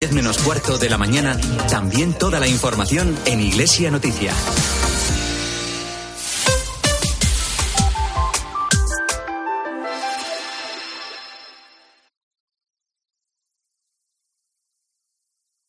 [0.00, 1.36] 10 menos cuarto de la mañana,
[1.68, 4.32] también toda la información en Iglesia Noticia.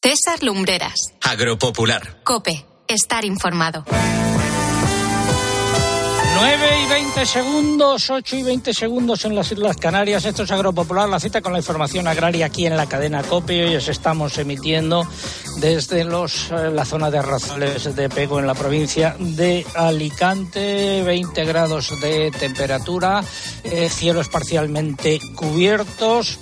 [0.04, 0.93] César Lumbreras.
[1.21, 2.21] Agropopular.
[2.23, 2.68] Cope.
[2.88, 3.84] Estar informado.
[6.42, 10.24] 9 y 20 segundos, 8 y 20 segundos en las Islas Canarias.
[10.24, 13.66] Esto es Agropopular, la cita con la información agraria aquí en la cadena COPE.
[13.66, 15.06] Hoy os estamos emitiendo
[15.57, 21.04] desde los, eh, la zona de Arrazales de Pego en la provincia de Alicante.
[21.04, 23.21] 20 grados de temperatura,
[23.66, 26.39] eh, cielos parcialmente cubiertos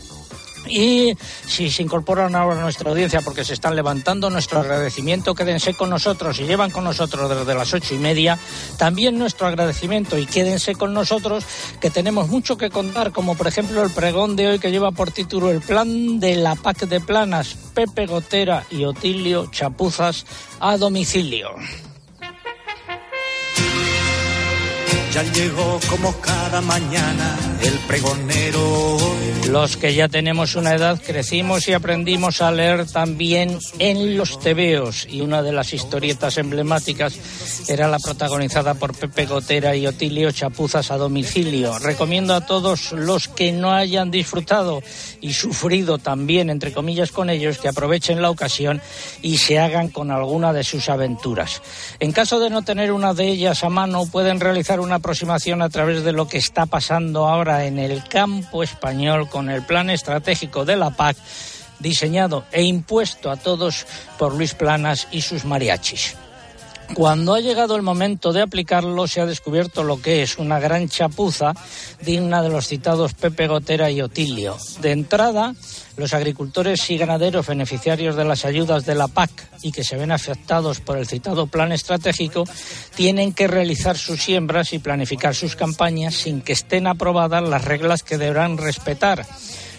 [0.70, 5.74] y si se incorporan ahora a nuestra audiencia porque se están levantando, nuestro agradecimiento, quédense
[5.74, 8.38] con nosotros y llevan con nosotros desde las ocho y media.
[8.78, 11.46] También nuestro agradecimiento y quédense con nosotros
[11.80, 15.12] que tenemos mucho que contar, como por ejemplo el pregón de hoy que lleva por
[15.12, 20.26] título El plan de la PAC de Planas, Pepe Gotera y Otilio Chapuzas
[20.60, 21.50] a domicilio.
[25.18, 28.98] Ya llegó como cada mañana el pregonero.
[29.50, 35.08] Los que ya tenemos una edad crecimos y aprendimos a leer también en los tebeos
[35.10, 37.18] y una de las historietas emblemáticas
[37.68, 41.80] era la protagonizada por Pepe Gotera y Otilio Chapuzas a domicilio.
[41.80, 44.84] Recomiendo a todos los que no hayan disfrutado
[45.22, 48.82] y sufrido también, entre comillas, con ellos, que aprovechen la ocasión
[49.22, 51.62] y se hagan con alguna de sus aventuras.
[52.00, 55.70] En caso de no tener una de ellas a mano, pueden realizar una aproximación a
[55.70, 60.66] través de lo que está pasando ahora en el campo español con el plan estratégico
[60.66, 61.16] de la PAC
[61.80, 63.88] diseñado e impuesto a todos
[64.20, 66.18] por Luis Planas y sus mariachis.
[66.94, 70.90] Cuando ha llegado el momento de aplicarlo, se ha descubierto lo que es una gran
[70.90, 71.54] chapuza
[72.02, 74.58] digna de los citados Pepe Gotera y Otilio.
[74.82, 75.54] De entrada,
[75.98, 80.12] los agricultores y ganaderos beneficiarios de las ayudas de la PAC y que se ven
[80.12, 82.46] afectados por el citado plan estratégico
[82.96, 88.04] tienen que realizar sus siembras y planificar sus campañas sin que estén aprobadas las reglas
[88.04, 89.26] que deberán respetar,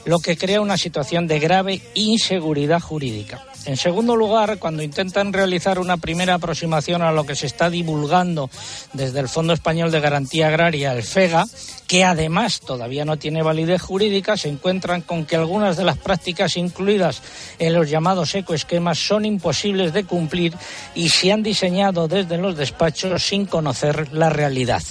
[0.05, 3.45] lo que crea una situación de grave inseguridad jurídica.
[3.69, 8.49] En segundo lugar, cuando intentan realizar una primera aproximación a lo que se está divulgando
[8.95, 11.45] desde el Fondo Español de Garantía Agraria, el FEGA,
[11.87, 16.57] que además todavía no tiene validez jurídica, se encuentran con que algunas de las prácticas
[16.57, 17.21] incluidas
[17.59, 20.55] en los llamados ecoesquemas son imposibles de cumplir
[20.95, 24.83] y se han diseñado desde los despachos sin conocer la realidad.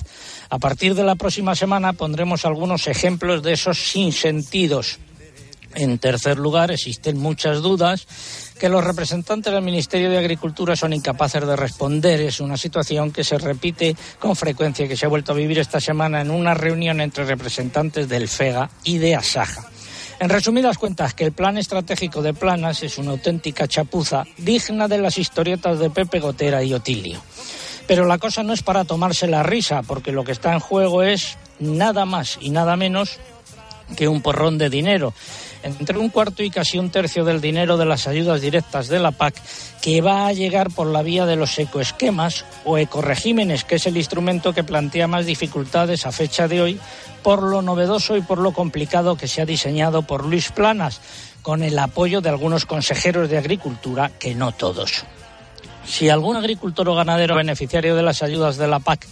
[0.52, 5.00] A partir de la próxima semana pondremos algunos ejemplos de esos sinsentidos.
[5.74, 8.08] En tercer lugar, existen muchas dudas
[8.58, 12.22] que los representantes del Ministerio de Agricultura son incapaces de responder.
[12.22, 15.80] Es una situación que se repite con frecuencia que se ha vuelto a vivir esta
[15.80, 19.70] semana en una reunión entre representantes del FEGA y de ASAJA.
[20.20, 24.98] En resumidas cuentas, que el plan estratégico de Planas es una auténtica chapuza digna de
[24.98, 27.22] las historietas de Pepe Gotera y Otilio.
[27.86, 31.04] Pero la cosa no es para tomarse la risa, porque lo que está en juego
[31.04, 33.20] es nada más y nada menos
[33.96, 35.14] que un porrón de dinero
[35.64, 39.12] entre un cuarto y casi un tercio del dinero de las ayudas directas de la
[39.12, 39.36] PAC
[39.82, 43.98] que va a llegar por la vía de los ecoesquemas o ecoregímenes, que es el
[43.98, 46.80] instrumento que plantea más dificultades a fecha de hoy
[47.24, 51.02] por lo novedoso y por lo complicado que se ha diseñado por Luis Planas,
[51.42, 55.06] con el apoyo de algunos consejeros de Agricultura, que no todos.
[55.86, 59.08] Si algún agricultor o ganadero beneficiario de las ayudas de la PAC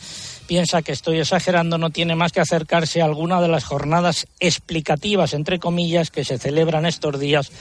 [0.48, 5.34] piensa que estoy exagerando, no tiene más que acercarse a alguna de las jornadas explicativas,
[5.34, 7.52] entre comillas, que se celebran estos días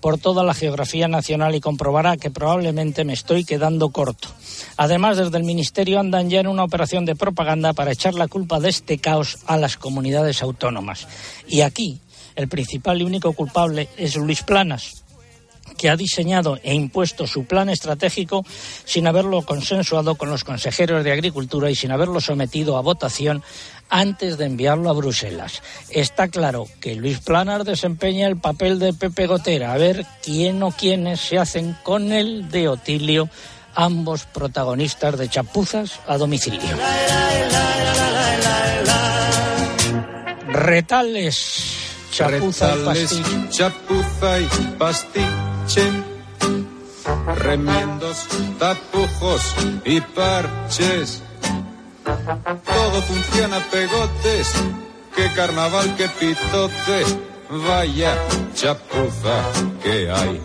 [0.00, 4.28] por toda la geografía nacional y comprobará que probablemente me estoy quedando corto.
[4.76, 8.60] Además, desde el Ministerio andan ya en una operación de propaganda para echar la culpa
[8.60, 11.06] de este caos a las comunidades autónomas.
[11.46, 12.00] Y aquí,
[12.34, 15.01] el principal y único culpable es Luis Planas,
[15.76, 18.44] que ha diseñado e impuesto su plan estratégico
[18.84, 23.42] sin haberlo consensuado con los consejeros de Agricultura y sin haberlo sometido a votación
[23.92, 25.62] antes de enviarlo a Bruselas.
[25.90, 30.70] Está claro que Luis Planar desempeña el papel de Pepe Gotera, a ver quién o
[30.70, 33.28] quiénes se hacen con el de Otilio,
[33.74, 36.76] ambos protagonistas de chapuzas a domicilio.
[40.48, 41.74] Retales,
[42.10, 45.51] chapuza y chapuza y
[47.36, 48.26] remiendos,
[48.58, 49.54] tapujos
[49.84, 51.22] y parches.
[52.04, 54.52] Todo funciona pegotes,
[55.14, 57.04] qué carnaval, qué pitote,
[57.66, 58.16] vaya
[58.54, 59.42] chapuza
[59.82, 60.40] que hay.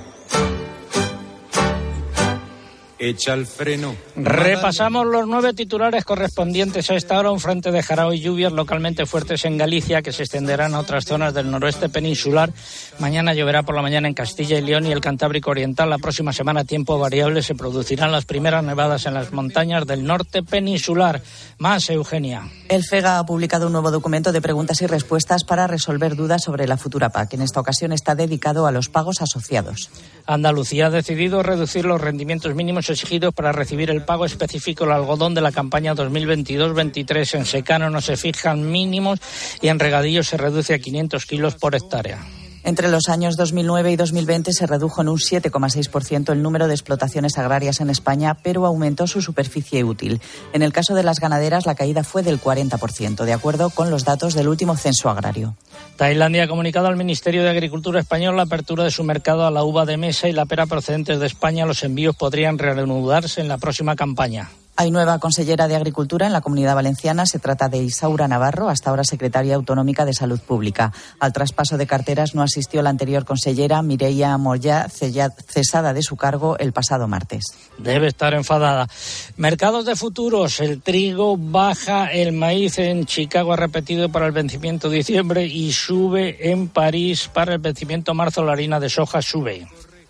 [3.00, 3.96] Echa el freno.
[4.16, 7.32] Repasamos los nueve titulares correspondientes a esta hora.
[7.32, 11.06] Un frente de jarao y lluvias localmente fuertes en Galicia que se extenderán a otras
[11.06, 12.52] zonas del noroeste peninsular.
[13.00, 15.90] Mañana lloverá por la mañana en Castilla y León y el Cantábrico Oriental.
[15.90, 20.44] La próxima semana, tiempo variable, se producirán las primeras nevadas en las montañas del norte
[20.44, 21.22] peninsular.
[21.58, 22.50] Más, Eugenia.
[22.70, 26.68] El FEGA ha publicado un nuevo documento de preguntas y respuestas para resolver dudas sobre
[26.68, 27.34] la futura PAC.
[27.34, 29.90] En esta ocasión está dedicado a los pagos asociados.
[30.28, 35.34] Andalucía ha decidido reducir los rendimientos mínimos exigidos para recibir el pago específico del algodón
[35.34, 37.36] de la campaña 2022-23.
[37.36, 39.20] En secano no se fijan mínimos
[39.62, 42.20] y en regadío se reduce a 500 kilos por hectárea.
[42.68, 47.38] Entre los años 2009 y 2020 se redujo en un 7,6% el número de explotaciones
[47.38, 50.20] agrarias en España, pero aumentó su superficie útil.
[50.52, 54.04] En el caso de las ganaderas, la caída fue del 40%, de acuerdo con los
[54.04, 55.56] datos del último censo agrario.
[55.96, 59.64] Tailandia ha comunicado al Ministerio de Agricultura español la apertura de su mercado a la
[59.64, 61.66] uva de mesa y la pera procedentes de España.
[61.66, 64.50] Los envíos podrían reanudarse en la próxima campaña.
[64.80, 67.26] Hay nueva consellera de Agricultura en la Comunidad Valenciana.
[67.26, 70.94] Se trata de Isaura Navarro, hasta ahora secretaria autonómica de Salud Pública.
[71.20, 76.60] Al traspaso de carteras no asistió la anterior consellera, Mireia Moya, cesada de su cargo
[76.60, 77.46] el pasado martes.
[77.80, 78.88] Debe estar enfadada.
[79.36, 80.60] Mercados de futuros.
[80.60, 85.74] El trigo baja, el maíz en Chicago ha repetido para el vencimiento de diciembre y
[85.74, 88.44] sube en París para el vencimiento marzo.
[88.44, 89.68] La harina de soja sube.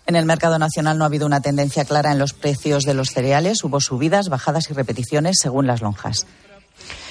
[0.08, 3.10] En el mercado nacional no ha habido una tendencia clara en los precios de los
[3.10, 3.62] cereales.
[3.62, 6.26] Hubo subidas, bajadas y repeticiones según las lonjas.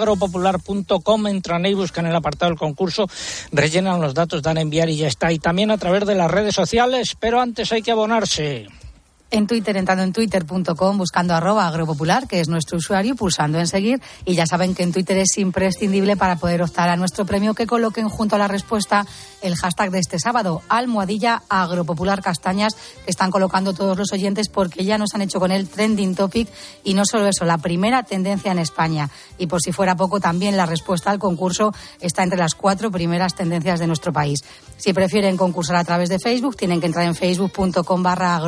[0.06, 1.26] www.agropopular.com.
[1.26, 3.08] Entran ahí, buscan el apartado del concurso,
[3.52, 5.32] rellenan los datos, dan a enviar y ya está.
[5.32, 8.66] Y también a través de las redes sociales, pero antes hay que abonarse
[9.30, 14.00] en Twitter, entrando en twitter.com, buscando arroba agropopular, que es nuestro usuario, pulsando en seguir.
[14.24, 17.66] Y ya saben que en Twitter es imprescindible para poder optar a nuestro premio que
[17.66, 19.06] coloquen junto a la respuesta
[19.42, 24.84] el hashtag de este sábado, almohadilla agropopular castañas, que están colocando todos los oyentes porque
[24.84, 26.48] ya nos han hecho con el trending topic.
[26.84, 29.10] Y no solo eso, la primera tendencia en España.
[29.38, 33.34] Y por si fuera poco, también la respuesta al concurso está entre las cuatro primeras
[33.34, 34.44] tendencias de nuestro país.
[34.76, 38.38] Si prefieren concursar a través de Facebook, tienen que entrar en facebook.com barra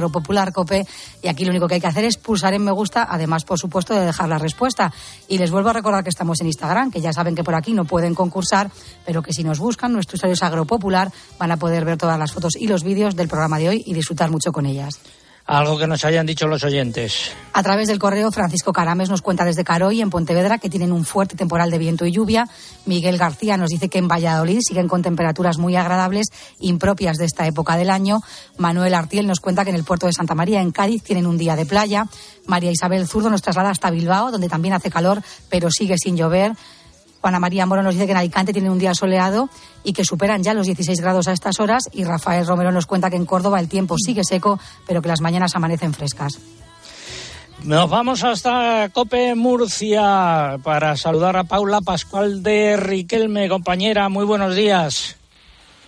[1.23, 3.59] y aquí lo único que hay que hacer es pulsar en me gusta, además, por
[3.59, 4.93] supuesto, de dejar la respuesta.
[5.29, 7.73] Y les vuelvo a recordar que estamos en Instagram, que ya saben que por aquí
[7.73, 8.71] no pueden concursar,
[9.05, 12.33] pero que si nos buscan, nuestro usuario es agropopular, van a poder ver todas las
[12.33, 15.01] fotos y los vídeos del programa de hoy y disfrutar mucho con ellas.
[15.49, 17.33] Algo que nos hayan dicho los oyentes.
[17.55, 21.07] A través del correo, Francisco Carames nos cuenta desde Caroy, en Pontevedra, que tienen un
[21.07, 22.47] fuerte temporal de viento y lluvia.
[22.85, 26.27] Miguel García nos dice que en Valladolid siguen con temperaturas muy agradables,
[26.61, 28.21] impropias de esta época del año.
[28.59, 31.39] Manuel Artiel nos cuenta que en el puerto de Santa María, en Cádiz, tienen un
[31.39, 32.05] día de playa.
[32.45, 36.53] María Isabel Zurdo nos traslada hasta Bilbao, donde también hace calor, pero sigue sin llover.
[37.21, 39.49] Juana María Moro nos dice que en Alicante tienen un día soleado
[39.85, 41.89] y que superan ya los 16 grados a estas horas.
[41.93, 45.21] Y Rafael Romero nos cuenta que en Córdoba el tiempo sigue seco, pero que las
[45.21, 46.39] mañanas amanecen frescas.
[47.65, 54.09] Nos vamos hasta Cope Murcia para saludar a Paula Pascual de Riquelme, compañera.
[54.09, 55.18] Muy buenos días.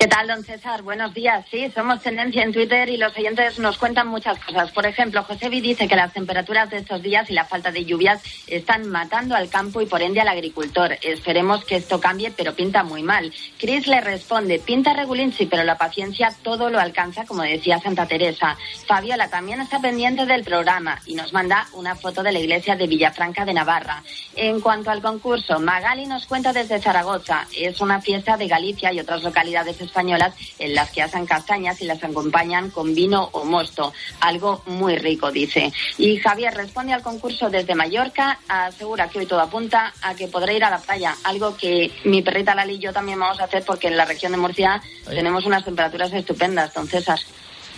[0.01, 0.81] ¿Qué tal, don César?
[0.81, 1.45] Buenos días.
[1.51, 4.71] Sí, somos tendencia en Twitter y los oyentes nos cuentan muchas cosas.
[4.71, 8.23] Por ejemplo, Josevi dice que las temperaturas de estos días y la falta de lluvias
[8.47, 10.97] están matando al campo y por ende al agricultor.
[11.03, 13.31] Esperemos que esto cambie, pero pinta muy mal.
[13.59, 18.07] Chris le responde, pinta regulín, sí, pero la paciencia todo lo alcanza, como decía Santa
[18.07, 18.57] Teresa.
[18.87, 22.87] Fabiola también está pendiente del programa y nos manda una foto de la iglesia de
[22.87, 24.03] Villafranca de Navarra.
[24.35, 27.47] En cuanto al concurso, Magali nos cuenta desde Zaragoza.
[27.55, 31.85] Es una fiesta de Galicia y otras localidades españolas en las que hacen castañas y
[31.85, 33.93] las acompañan con vino o mosto.
[34.21, 35.73] Algo muy rico, dice.
[35.99, 40.53] Y Javier responde al concurso desde Mallorca, asegura que hoy todo apunta a que podrá
[40.53, 43.65] ir a la playa, algo que mi perrita Lali y yo también vamos a hacer
[43.65, 47.19] porque en la región de Murcia tenemos unas temperaturas estupendas, don César.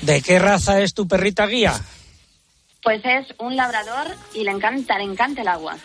[0.02, 1.74] ¿De qué raza es tu perrita guía?
[2.82, 5.76] Pues es un labrador y le encanta, le encanta el agua.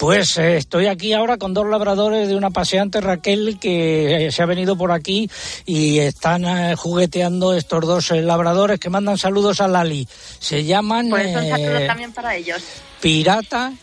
[0.00, 4.42] Pues eh, estoy aquí ahora con dos labradores de una paseante Raquel que eh, se
[4.42, 5.30] ha venido por aquí
[5.66, 10.08] y están eh, jugueteando estos dos labradores que mandan saludos a Lali.
[10.38, 12.62] Se llaman Pues un saludo también para ellos.
[13.02, 13.74] Pirata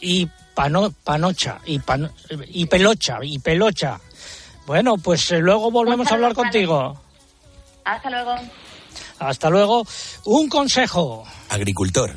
[0.00, 1.78] y Panocha y,
[2.48, 4.00] y Pelocha y Pelocha.
[4.64, 6.98] Bueno, pues luego volvemos a hablar contigo.
[7.84, 8.34] Hasta luego.
[9.18, 9.86] Hasta luego.
[10.24, 11.24] Un consejo.
[11.50, 12.16] Agricultor.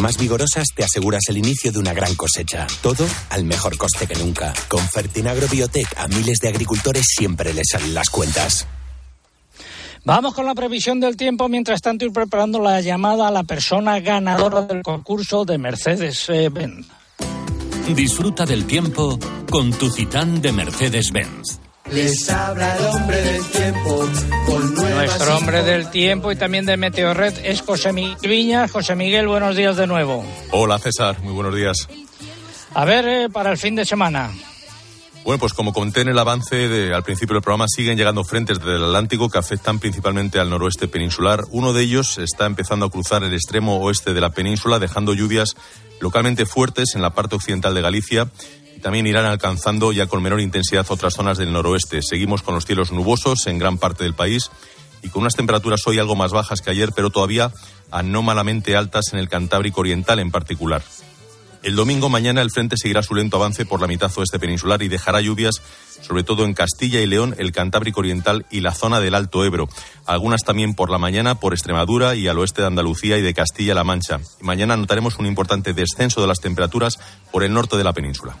[0.01, 2.67] más vigorosas te aseguras el inicio de una gran cosecha.
[2.81, 4.53] Todo al mejor coste que nunca.
[4.67, 8.67] Con Fertinagro Biotech a miles de agricultores siempre les salen las cuentas.
[10.03, 11.47] Vamos con la previsión del tiempo.
[11.47, 16.87] Mientras tanto, ir preparando la llamada a la persona ganadora del concurso de Mercedes-Benz.
[17.95, 21.59] Disfruta del tiempo con tu Citán de Mercedes-Benz.
[21.91, 24.09] Les habla el hombre del tiempo
[24.45, 24.60] con
[25.21, 28.71] Nuestro hombre del tiempo y también de Meteorred es José Miguel Viñas.
[28.71, 30.25] José Miguel, buenos días de nuevo.
[30.49, 31.87] Hola César, muy buenos días.
[32.73, 34.31] A ver, eh, para el fin de semana.
[35.23, 38.59] Bueno, pues como conté en el avance de, al principio del programa, siguen llegando frentes
[38.61, 41.43] del Atlántico que afectan principalmente al noroeste peninsular.
[41.51, 45.55] Uno de ellos está empezando a cruzar el extremo oeste de la península, dejando lluvias
[45.99, 48.27] localmente fuertes en la parte occidental de Galicia
[48.81, 52.01] también irán alcanzando ya con menor intensidad otras zonas del noroeste.
[52.01, 54.49] Seguimos con los cielos nubosos en gran parte del país
[55.01, 57.51] y con unas temperaturas hoy algo más bajas que ayer, pero todavía
[57.91, 60.81] anómalamente altas en el Cantábrico Oriental en particular.
[61.63, 64.87] El domingo mañana el frente seguirá su lento avance por la mitad oeste peninsular y
[64.87, 65.61] dejará lluvias
[66.01, 69.69] sobre todo en Castilla y León, el Cantábrico Oriental y la zona del Alto Ebro.
[70.05, 73.83] Algunas también por la mañana por Extremadura y al oeste de Andalucía y de Castilla-La
[73.83, 74.19] Mancha.
[74.41, 76.99] mañana notaremos un importante descenso de las temperaturas
[77.31, 78.35] por el norte de la península.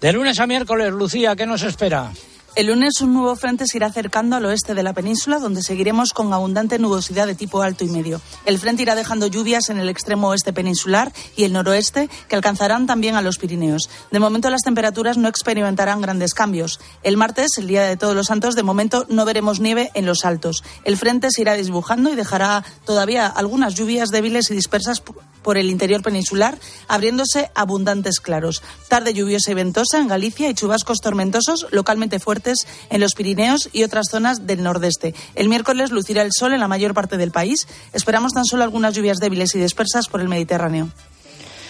[0.00, 2.10] De lunes a miércoles, Lucía, ¿qué nos espera?
[2.56, 6.12] El lunes un nuevo frente se irá acercando al oeste de la península, donde seguiremos
[6.12, 8.20] con abundante nubosidad de tipo alto y medio.
[8.46, 12.86] El frente irá dejando lluvias en el extremo oeste peninsular y el noroeste, que alcanzarán
[12.86, 13.90] también a los Pirineos.
[14.12, 16.78] De momento las temperaturas no experimentarán grandes cambios.
[17.02, 20.24] El martes, el día de Todos los Santos, de momento no veremos nieve en los
[20.24, 20.62] altos.
[20.84, 25.02] El frente se irá desbujando y dejará todavía algunas lluvias débiles y dispersas
[25.42, 26.56] por el interior peninsular,
[26.86, 28.62] abriéndose abundantes claros.
[28.88, 32.43] Tarde lluviosa y ventosa en Galicia y chubascos tormentosos localmente fuertes
[32.90, 35.14] en los Pirineos y otras zonas del nordeste.
[35.34, 37.66] El miércoles lucirá el sol en la mayor parte del país.
[37.92, 40.88] Esperamos tan solo algunas lluvias débiles y dispersas por el Mediterráneo.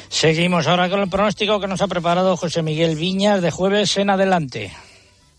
[0.09, 4.11] Seguimos ahora con el pronóstico que nos ha preparado José Miguel Viñas de jueves en
[4.11, 4.73] adelante.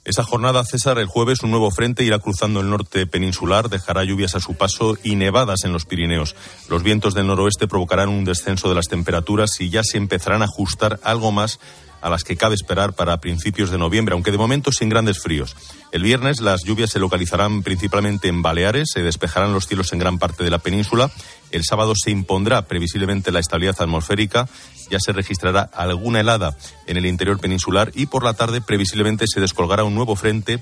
[0.05, 4.35] Esa jornada, César, el jueves un nuevo frente irá cruzando el norte peninsular, dejará lluvias
[4.35, 6.35] a su paso y nevadas en los Pirineos.
[6.69, 10.45] Los vientos del noroeste provocarán un descenso de las temperaturas y ya se empezarán a
[10.45, 11.59] ajustar algo más
[12.05, 15.55] a las que cabe esperar para principios de noviembre, aunque de momento sin grandes fríos.
[15.91, 20.19] El viernes las lluvias se localizarán principalmente en Baleares, se despejarán los cielos en gran
[20.19, 21.09] parte de la península.
[21.49, 24.47] El sábado se impondrá previsiblemente la estabilidad atmosférica,
[24.91, 29.41] ya se registrará alguna helada en el interior peninsular y por la tarde previsiblemente se
[29.41, 30.59] descolgará un nuevo frente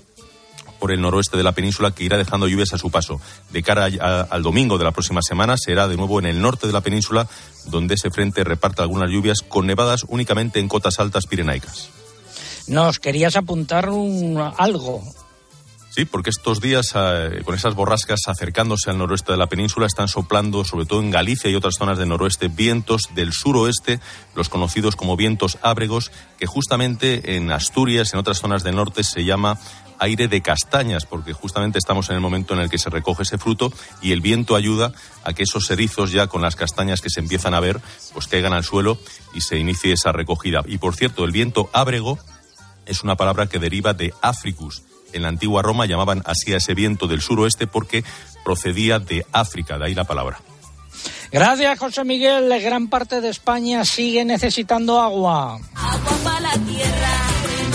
[0.84, 3.22] por el noroeste de la península que irá dejando lluvias a su paso.
[3.52, 3.86] De cara
[4.30, 7.26] al domingo de la próxima semana será de nuevo en el norte de la península
[7.68, 11.88] donde ese frente reparte algunas lluvias con nevadas únicamente en cotas altas pirenaicas.
[12.68, 13.86] Nos querías apuntar
[14.58, 15.04] algo.
[15.96, 20.08] Sí, porque estos días, eh, con esas borrascas acercándose al noroeste de la península, están
[20.08, 24.00] soplando, sobre todo en Galicia y otras zonas del noroeste, vientos del suroeste,
[24.34, 29.24] los conocidos como vientos ábregos, que justamente en Asturias, en otras zonas del norte, se
[29.24, 29.60] llama
[30.04, 33.38] aire de castañas, porque justamente estamos en el momento en el que se recoge ese
[33.38, 34.94] fruto y el viento ayuda
[35.24, 37.80] a que esos erizos ya con las castañas que se empiezan a ver,
[38.14, 38.98] pues caigan al suelo
[39.34, 40.62] y se inicie esa recogida.
[40.66, 42.20] Y por cierto, el viento ábrego
[42.86, 44.84] es una palabra que deriva de Africus.
[45.14, 48.04] En la antigua Roma llamaban así a ese viento del suroeste porque
[48.44, 50.40] procedía de África, de ahí la palabra.
[51.32, 52.50] Gracias, José Miguel.
[52.62, 55.60] Gran parte de España sigue necesitando agua.
[55.76, 57.73] Agua para la tierra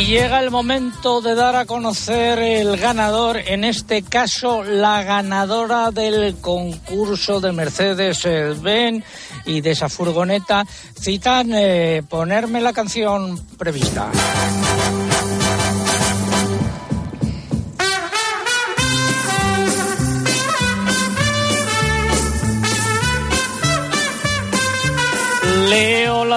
[0.00, 6.36] llega el momento de dar a conocer el ganador, en este caso la ganadora del
[6.40, 9.04] concurso de Mercedes-Benz
[9.44, 10.64] y de esa furgoneta.
[10.98, 14.10] Citan, eh, ponerme la canción prevista.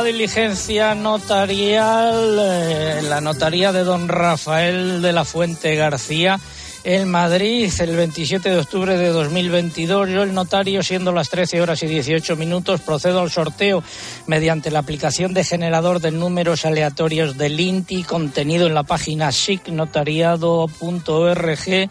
[0.07, 6.39] Diligencia notarial, eh, la notaría de don Rafael de la Fuente García
[6.87, 10.09] en Madrid el 27 de octubre de 2022.
[10.09, 13.83] Yo, el notario, siendo las 13 horas y 18 minutos, procedo al sorteo
[14.25, 21.89] mediante la aplicación de generador de números aleatorios del INTI contenido en la página sicnotariado.org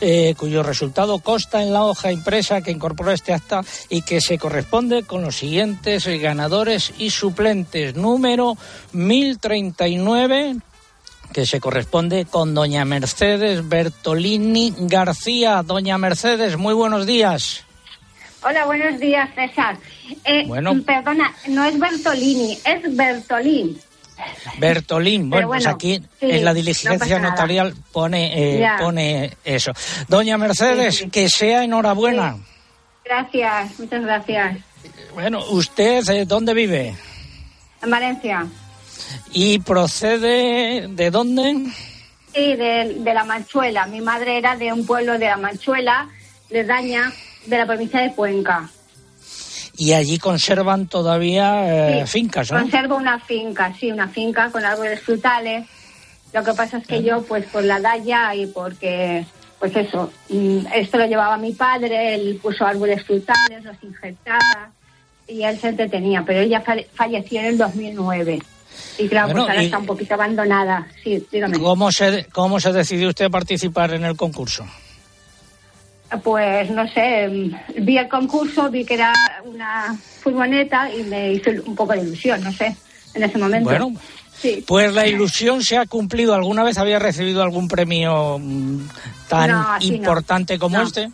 [0.00, 4.38] eh, cuyo resultado consta en la hoja impresa que incorpora este acta y que se
[4.38, 7.94] corresponde con los siguientes ganadores y suplentes.
[7.94, 8.56] Número
[8.90, 10.56] 1039
[11.32, 15.62] que se corresponde con doña Mercedes Bertolini García.
[15.62, 17.64] Doña Mercedes, muy buenos días.
[18.44, 19.76] Hola, buenos días, César.
[20.24, 20.72] Eh, Bueno.
[20.84, 23.78] Perdona, no es Bertolini, es Bertolín.
[24.58, 29.72] Bertolín, bueno, pues aquí sí, en la diligencia notarial pone, eh, pone eso.
[30.08, 31.10] Doña Mercedes, Sí, sí.
[31.10, 32.36] que sea enhorabuena.
[33.04, 34.58] Gracias, muchas gracias.
[35.14, 36.94] Bueno, ¿usted eh, dónde vive?
[37.82, 38.46] En Valencia.
[39.32, 41.66] ¿Y procede de dónde?
[42.34, 43.86] Sí, de, de La Manchuela.
[43.86, 46.08] Mi madre era de un pueblo de La Manchuela,
[46.50, 47.12] de Daña,
[47.46, 48.68] de la provincia de Cuenca.
[49.76, 52.60] Y allí conservan todavía eh, Sí, fincas, ¿no?
[52.60, 55.66] Conservo una finca, sí, una finca con árboles frutales.
[56.32, 59.24] Lo que pasa es que yo, pues por la daya y porque,
[59.58, 64.70] pues eso, mm, esto lo llevaba mi padre, él puso árboles frutales, los injertaba
[65.28, 68.38] y él se entretenía, pero ella falle- falleció en el 2009.
[68.98, 70.86] Y claro, Bueno, pues ahora y- está un poquito abandonada.
[71.02, 71.58] Sí, dígame.
[71.58, 74.64] ¿Cómo se, ¿Cómo se decidió usted participar en el concurso?
[76.22, 79.12] Pues no sé, mm, vi el concurso, vi que era
[79.44, 82.76] una furgoneta y me hizo un poco de ilusión, no sé,
[83.14, 83.70] en ese momento.
[83.70, 83.94] Bueno,
[84.38, 84.62] sí.
[84.66, 86.34] Pues la ilusión se ha cumplido.
[86.34, 88.88] ¿Alguna vez había recibido algún premio mm,
[89.28, 89.96] tan No, así no.
[89.96, 90.82] importante como No.
[90.84, 91.10] este?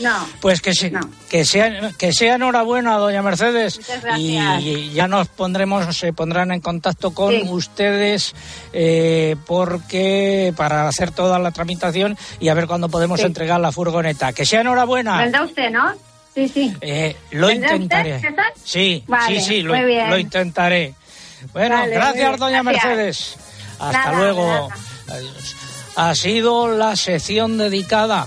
[0.00, 0.26] No.
[0.40, 0.92] Pues que, se-
[1.28, 3.78] que, sea, que sea enhorabuena, doña Mercedes.
[4.16, 7.42] Y ya nos pondremos, se pondrán en contacto con Sí.
[7.48, 8.34] ustedes
[8.72, 13.26] eh, porque para hacer toda la tramitación y a ver cuándo podemos Sí.
[13.26, 14.32] entregar la furgoneta.
[14.32, 15.18] Que sea enhorabuena.
[15.18, 15.92] ¿Vendrá usted, no?
[16.34, 16.74] Sí, sí.
[16.80, 18.16] Eh, lo ¿Vendrá intentaré.
[18.16, 18.34] usted?
[18.64, 20.94] Sí, Vale, sí, sí, lo, lo intentaré.
[21.52, 22.84] Bueno, Vale, gracias, doña gracias.
[22.86, 23.36] Mercedes.
[23.78, 24.46] Hasta Nada, luego.
[25.08, 25.20] nada.
[25.96, 28.26] Ha sido la sección dedicada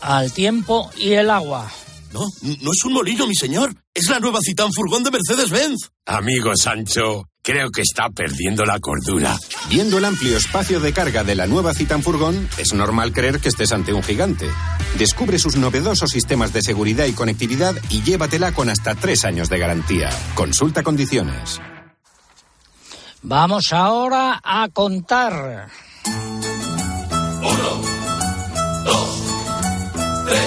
[0.00, 1.70] al tiempo y el agua.
[2.12, 3.74] No, no es un molino, mi señor.
[3.92, 5.90] Es la nueva Citán Furgón de Mercedes-Benz.
[6.06, 9.36] Amigo Sancho, creo que está perdiendo la cordura.
[9.68, 13.48] Viendo el amplio espacio de carga de la nueva Citan Furgón, es normal creer que
[13.48, 14.48] estés ante un gigante.
[14.98, 19.58] Descubre sus novedosos sistemas de seguridad y conectividad y llévatela con hasta tres años de
[19.58, 20.10] garantía.
[20.34, 21.60] Consulta condiciones.
[23.22, 25.68] Vamos ahora a contar.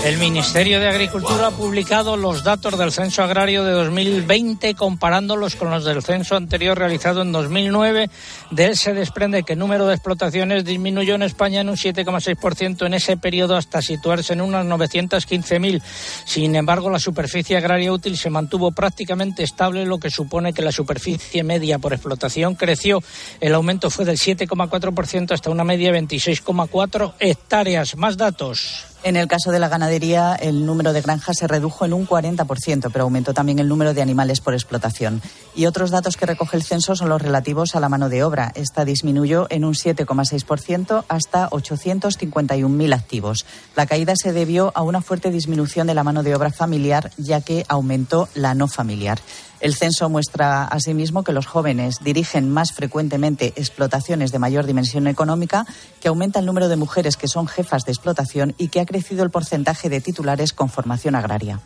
[0.06, 5.70] El Ministerio de Agricultura ha publicado los datos del censo agrario de 2020 comparándolos con
[5.70, 8.10] los del censo anterior realizado en 2009.
[8.50, 12.86] De él se desprende que el número de explotaciones disminuyó en España en un 7,6%
[12.86, 15.82] en ese periodo hasta situarse en unas 915.000.
[16.26, 20.72] Sin embargo, la superficie agraria útil se mantuvo prácticamente estable, lo que supone que la
[20.72, 23.04] superficie media por explotación creció.
[23.42, 27.98] El aumento fue del 7,4% hasta una media de 26,4 hectáreas.
[27.98, 28.89] Más datos.
[29.02, 32.90] En el caso de la ganadería, el número de granjas se redujo en un 40%,
[32.92, 35.22] pero aumentó también el número de animales por explotación.
[35.56, 38.52] Y otros datos que recoge el censo son los relativos a la mano de obra.
[38.56, 43.46] Esta disminuyó en un 7,6% hasta 851.000 activos.
[43.78, 47.40] La caída se debió a una fuerte disminución de la mano de obra familiar, ya
[47.40, 49.20] que aumentó la no familiar.
[49.60, 55.66] El censo muestra asimismo que los jóvenes dirigen más frecuentemente explotaciones de mayor dimensión económica,
[56.02, 59.24] que aumenta el número de mujeres que son jefas de explotación y que ha crecido
[59.24, 61.60] el porcentaje de titulares con formación agraria.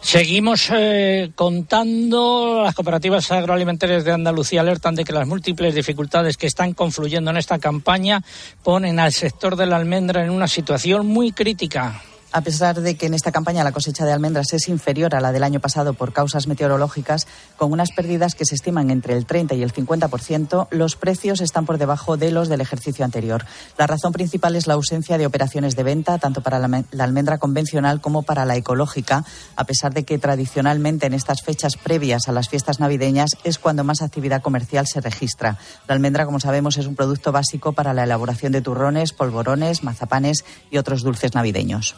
[0.00, 2.62] Seguimos eh, contando.
[2.64, 7.36] Las cooperativas agroalimentarias de Andalucía alertan de que las múltiples dificultades que están confluyendo en
[7.36, 8.22] esta campaña
[8.62, 12.00] ponen al sector de la almendra en una situación muy crítica.
[12.32, 15.32] A pesar de que en esta campaña la cosecha de almendras es inferior a la
[15.32, 19.56] del año pasado por causas meteorológicas, con unas pérdidas que se estiman entre el 30
[19.56, 23.44] y el 50%, los precios están por debajo de los del ejercicio anterior.
[23.78, 28.00] La razón principal es la ausencia de operaciones de venta, tanto para la, almendra convencional
[28.00, 29.24] como para la ecológica,
[29.56, 33.82] a pesar de que tradicionalmente en estas fechas previas a las fiestas navideñas es cuando
[33.82, 35.58] más actividad comercial se registra.
[35.88, 40.44] La almendra, como sabemos, es un producto básico para la elaboración de turrones, polvorones, mazapanes
[40.70, 41.96] y otros dulces navideños.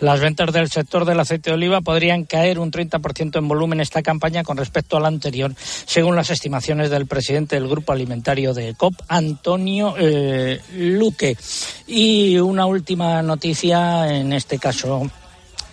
[0.00, 4.02] Las ventas del sector del aceite de oliva podrían caer un 30% en volumen esta
[4.02, 8.74] campaña con respecto a la anterior, según las estimaciones del presidente del Grupo Alimentario de
[8.74, 11.36] COP, Antonio eh, Luque.
[11.86, 15.10] Y una última noticia, en este caso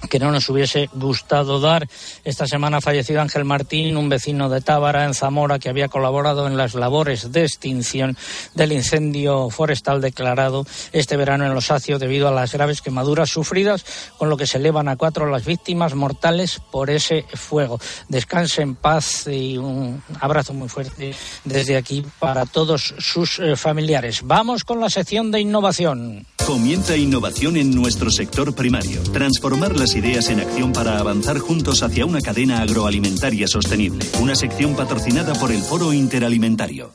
[0.10, 1.88] que no nos hubiese gustado dar.
[2.24, 6.58] Esta semana fallecido Ángel Martín, un vecino de Tábara, en Zamora, que había colaborado en
[6.58, 8.18] las labores de extinción
[8.54, 13.86] del incendio forestal declarado este verano en Los Acios debido a las graves quemaduras sufridas,
[14.18, 17.80] con lo que se elevan a cuatro las víctimas mortales por ese fuego.
[18.08, 24.22] Descanse en paz y un abrazo muy fuerte desde aquí para todos sus eh, familiares.
[24.24, 26.26] Vamos con la sección de innovación.
[26.46, 29.02] Comienza innovación en nuestro sector primario.
[29.14, 34.06] Transformar las ideas en acción para avanzar juntos hacia una cadena agroalimentaria sostenible.
[34.20, 36.92] Una sección patrocinada por el Foro Interalimentario.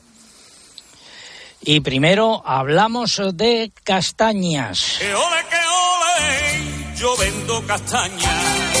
[1.61, 4.97] Y primero hablamos de castañas.
[4.99, 8.79] Que ole, que ole, yo vendo castañas.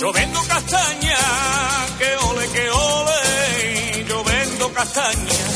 [0.00, 5.53] Yo vendo castañas, que ole, que ole, yo vendo castañas.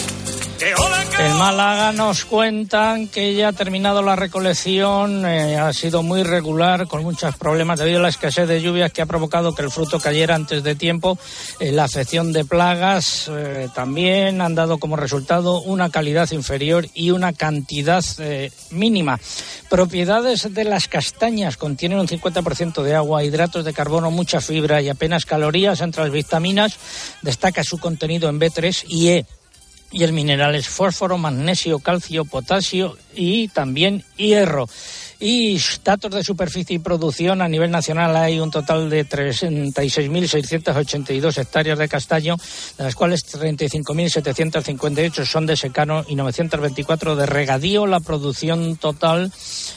[0.60, 6.88] En Málaga nos cuentan que ya ha terminado la recolección, eh, ha sido muy regular,
[6.88, 10.00] con muchos problemas debido a la escasez de lluvias que ha provocado que el fruto
[10.00, 11.16] cayera antes de tiempo.
[11.60, 17.12] Eh, la afección de plagas eh, también han dado como resultado una calidad inferior y
[17.12, 18.04] una cantidad
[18.70, 19.20] mínima.
[19.70, 24.88] Propiedades de las castañas contienen un 50% de agua, hidratos de carbono, mucha fibra y
[24.88, 25.80] apenas calorías.
[25.80, 26.76] Entre las vitaminas
[27.22, 29.26] destaca su contenido en B3 y E
[29.90, 34.68] y el mineral es fósforo, magnesio, calcio, potasio y también hierro.
[35.20, 41.76] Y datos de superficie y producción a nivel nacional hay un total de 36.682 hectáreas
[41.76, 42.36] de castaño,
[42.76, 47.88] de las cuales 35.758 son de secano y 924 de regadío.
[47.88, 49.32] La producción total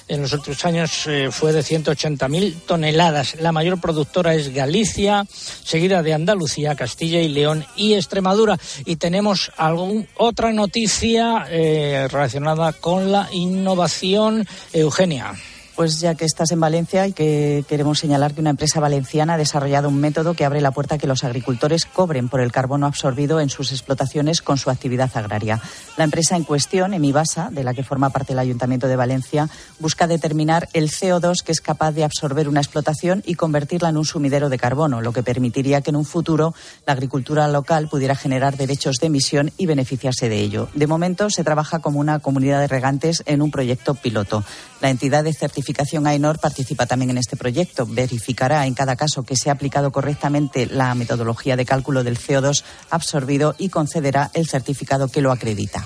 [0.08, 3.42] en los últimos años eh, fue de 180.000 toneladas.
[3.42, 5.26] La mayor productora es Galicia,
[5.64, 8.60] seguida de Andalucía, Castilla y León y Extremadura.
[8.86, 14.48] Y tenemos algún, otra noticia eh, relacionada con la innovación.
[14.74, 15.31] Eugenia.
[15.76, 19.38] Pues ya que estás en Valencia y que queremos señalar que una empresa valenciana ha
[19.38, 22.86] desarrollado un método que abre la puerta a que los agricultores cobren por el carbono
[22.86, 25.62] absorbido en sus explotaciones con su actividad agraria.
[25.98, 30.08] La empresa en cuestión, Emibasa, de la que forma parte el Ayuntamiento de Valencia, busca
[30.08, 34.50] determinar el CO2 que es capaz de absorber una explotación y convertirla en un sumidero
[34.50, 36.54] de carbono, lo que permitiría que en un futuro
[36.86, 40.70] la agricultura local pudiera generar derechos de emisión y beneficiarse de ello.
[40.76, 44.44] De momento se trabaja como una comunidad de regantes en un proyecto piloto.
[44.82, 47.86] La entidad de certificación AENOR participa también en este proyecto.
[47.88, 52.64] Verificará en cada caso que se ha aplicado correctamente la metodología de cálculo del CO2
[52.90, 55.86] absorbido y concederá el certificado que lo acredita.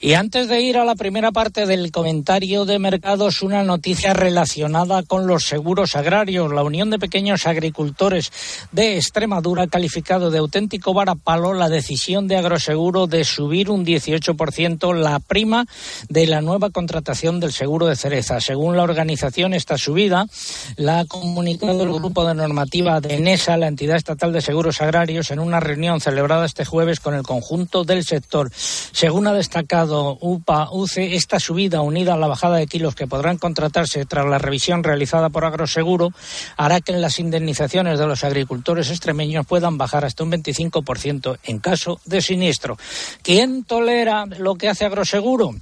[0.00, 5.02] Y antes de ir a la primera parte del comentario de mercados, una noticia relacionada
[5.02, 6.52] con los seguros agrarios.
[6.52, 8.30] La Unión de Pequeños Agricultores
[8.70, 14.94] de Extremadura ha calificado de auténtico varapalo la decisión de Agroseguro de subir un 18%
[14.94, 15.66] la prima
[16.08, 18.40] de la nueva contratación del seguro de cereza.
[18.40, 20.28] Según la organización, esta subida
[20.76, 25.32] la ha comunicado el Grupo de Normativa de ENESA, la entidad estatal de seguros agrarios,
[25.32, 28.52] en una reunión celebrada este jueves con el conjunto del sector.
[28.54, 29.88] Según ha destacado
[30.20, 34.38] UPA UCE, esta subida unida a la bajada de kilos que podrán contratarse tras la
[34.38, 36.12] revisión realizada por Agroseguro
[36.56, 42.00] hará que las indemnizaciones de los agricultores extremeños puedan bajar hasta un 25% en caso
[42.04, 42.78] de siniestro.
[43.22, 45.54] ¿Quién tolera lo que hace Agroseguro?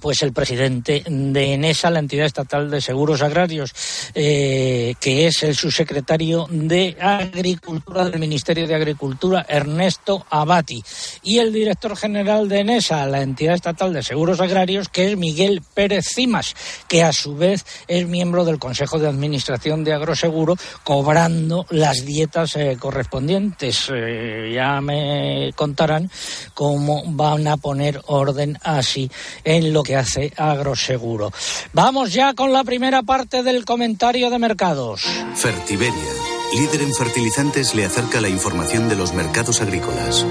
[0.00, 3.72] Pues el presidente de ENESA, la entidad estatal de seguros agrarios,
[4.14, 10.82] eh, que es el subsecretario de Agricultura del Ministerio de Agricultura, Ernesto Abati,
[11.22, 15.62] y el director general de ENESA, la entidad estatal de seguros agrarios, que es Miguel
[15.74, 16.54] Pérez Cimas,
[16.88, 22.56] que a su vez es miembro del Consejo de Administración de Agroseguro, cobrando las dietas
[22.56, 23.90] eh, correspondientes.
[23.92, 26.10] Eh, ya me contarán
[26.54, 29.10] cómo van a poner orden así
[29.44, 31.32] en lo que hace Agroseguro.
[31.72, 35.00] Vamos ya con la primera parte del comentario de mercados.
[35.34, 36.12] Fertiberia,
[36.54, 40.26] líder en fertilizantes, le acerca la información de los mercados agrícolas.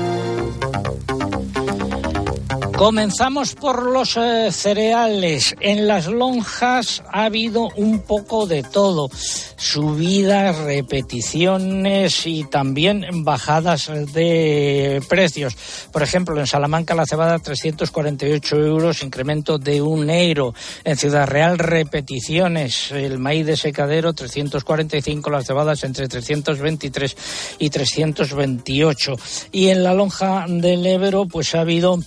[2.77, 5.55] Comenzamos por los eh, cereales.
[5.59, 9.09] En las lonjas ha habido un poco de todo.
[9.55, 15.57] Subidas, repeticiones y también bajadas de precios.
[15.91, 20.53] Por ejemplo, en Salamanca la cebada 348 euros, incremento de un euro.
[20.83, 22.91] En Ciudad Real repeticiones.
[22.91, 27.17] El maíz de secadero 345, las cebadas entre 323
[27.57, 29.15] y 328.
[29.51, 31.99] Y en la lonja del Ebro pues ha habido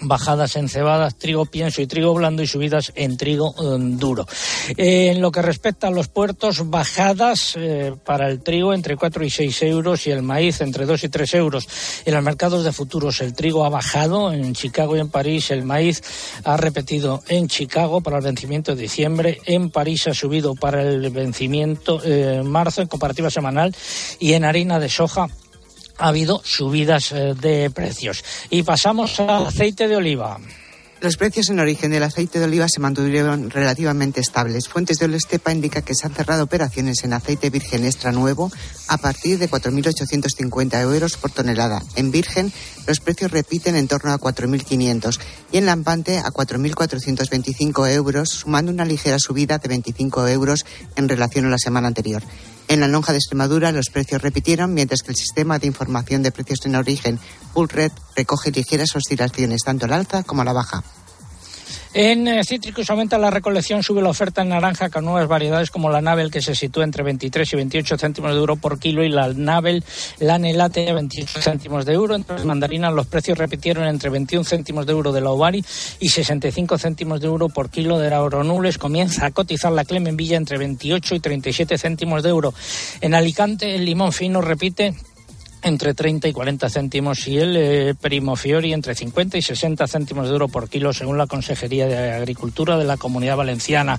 [0.00, 4.26] bajadas en cebadas, trigo pienso y trigo blando y subidas en trigo um, duro.
[4.76, 9.24] Eh, en lo que respecta a los puertos, bajadas eh, para el trigo entre 4
[9.24, 11.68] y 6 euros y el maíz entre 2 y 3 euros.
[12.04, 15.64] En los mercados de futuros el trigo ha bajado en Chicago y en París, el
[15.64, 16.02] maíz
[16.44, 21.10] ha repetido en Chicago para el vencimiento de diciembre, en París ha subido para el
[21.10, 23.74] vencimiento en marzo en comparativa semanal
[24.18, 25.28] y en harina de soja
[25.98, 28.24] ha habido subidas eh, de precios.
[28.50, 30.38] Y pasamos al aceite de oliva.
[31.00, 34.66] Los precios en origen del aceite de oliva se mantuvieron relativamente estables.
[34.68, 38.50] Fuentes de Olestepa indica que se han cerrado operaciones en aceite virgen extra nuevo
[38.88, 41.84] a partir de 4.850 euros por tonelada.
[41.94, 42.52] En virgen,
[42.88, 45.20] los precios repiten en torno a 4.500
[45.52, 51.46] y en lampante a 4.425 euros, sumando una ligera subida de 25 euros en relación
[51.46, 52.24] a la semana anterior.
[52.68, 56.32] En la lonja de Extremadura los precios repitieron, mientras que el sistema de información de
[56.32, 57.18] precios en origen,
[57.54, 60.84] Red recoge ligeras oscilaciones tanto al alza como a la baja.
[61.94, 65.90] En eh, cítricos aumenta la recolección, sube la oferta en naranja con nuevas variedades como
[65.90, 69.08] la Nabel que se sitúa entre 23 y 28 céntimos de euro por kilo y
[69.08, 69.84] la Nabel
[70.20, 72.14] la Nelate a 28 céntimos de euro.
[72.14, 75.64] Entre las mandarinas los precios repitieron entre 21 céntimos de euro de la Ovari
[75.98, 78.78] y 65 céntimos de euro por kilo de la Oronules.
[78.78, 82.54] Comienza a cotizar la Clemenvilla entre 28 y 37 céntimos de euro.
[83.00, 84.94] En Alicante el limón fino repite
[85.62, 90.26] entre 30 y 40 céntimos y el eh, Primo Fiori entre 50 y 60 céntimos
[90.26, 93.98] de euro por kilo según la Consejería de Agricultura de la Comunidad Valenciana.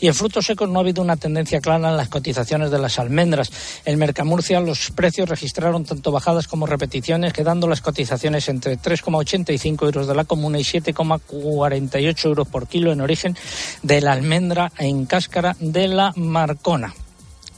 [0.00, 2.98] Y en frutos secos no ha habido una tendencia clara en las cotizaciones de las
[2.98, 3.50] almendras.
[3.84, 10.06] En Mercamurcia los precios registraron tanto bajadas como repeticiones, quedando las cotizaciones entre 3,85 euros
[10.06, 13.36] de la comuna y 7,48 euros por kilo en origen
[13.82, 16.94] de la almendra en cáscara de la Marcona.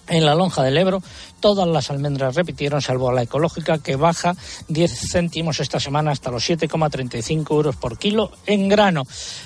[0.08, 1.02] En la lonja del Ebro
[1.40, 4.34] todas las almendras repitieron, salvo la ecológica que baja
[4.68, 9.02] 10 céntimos esta semana hasta los 7,35 euros por kilo en grano.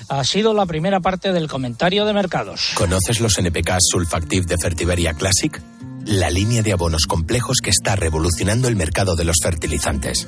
[0.07, 2.71] Ha sido la primera parte del comentario de mercados.
[2.75, 5.61] ¿Conoces los NPK Sulfactive de Fertiberia Classic?
[6.05, 10.27] La línea de abonos complejos que está revolucionando el mercado de los fertilizantes.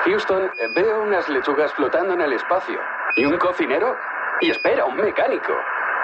[0.06, 0.44] Houston,
[0.76, 2.78] veo unas lechugas flotando en el espacio.
[3.16, 3.96] ¿Y un cocinero?
[4.40, 5.54] Y espera, un mecánico.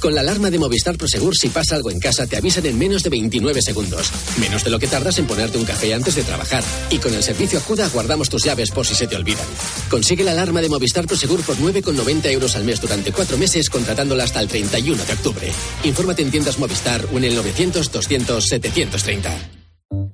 [0.00, 3.02] Con la alarma de Movistar Prosegur, si pasa algo en casa, te avisan en menos
[3.02, 4.10] de 29 segundos.
[4.38, 6.62] Menos de lo que tardas en ponerte un café antes de trabajar.
[6.90, 9.46] Y con el servicio Acuda guardamos tus llaves por si se te olvidan.
[9.90, 14.24] Consigue la alarma de Movistar Prosegur por 9,90 euros al mes durante cuatro meses, contratándola
[14.24, 15.52] hasta el 31 de octubre.
[15.84, 19.55] Infórmate en tiendas Movistar o en el 900 200 730.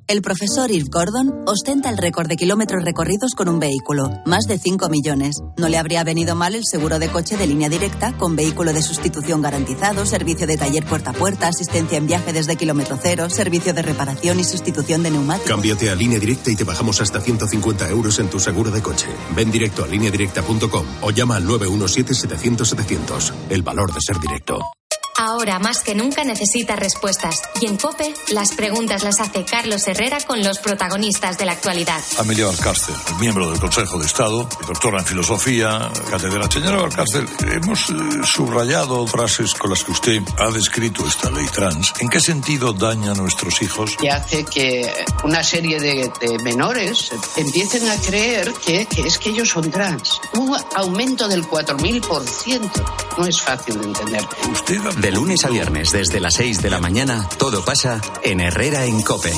[0.08, 4.58] El profesor Yves Gordon ostenta el récord de kilómetros recorridos con un vehículo, más de
[4.58, 5.36] 5 millones.
[5.56, 8.82] No le habría venido mal el seguro de coche de línea directa, con vehículo de
[8.82, 13.72] sustitución garantizado, servicio de taller puerta a puerta, asistencia en viaje desde kilómetro cero, servicio
[13.74, 15.50] de reparación y sustitución de neumáticos.
[15.50, 19.06] Cámbiate a línea directa y te bajamos hasta 150 euros en tu seguro de coche.
[19.36, 23.32] Ven directo a lineadirecta.com o llama al 917-700-700.
[23.50, 24.58] El valor de ser directo.
[25.42, 27.42] Ahora más que nunca necesita respuestas.
[27.60, 32.00] Y en COPE, las preguntas las hace Carlos Herrera con los protagonistas de la actualidad.
[32.18, 36.48] Amelia Valcárcel, miembro del Consejo de Estado, doctora en filosofía, catedral.
[36.48, 41.92] Señora Valcárcel, hemos eh, subrayado frases con las que usted ha descrito esta ley trans.
[41.98, 43.96] ¿En qué sentido daña a nuestros hijos?
[44.00, 49.30] Y hace que una serie de, de menores empiecen a creer que, que es que
[49.30, 50.20] ellos son trans.
[50.34, 52.70] Un aumento del 4.000%.
[53.18, 54.24] No es fácil de entender.
[54.52, 58.84] Usted De lunes a viernes, desde las 6 de la mañana, todo pasa en Herrera
[58.84, 59.32] en Cope.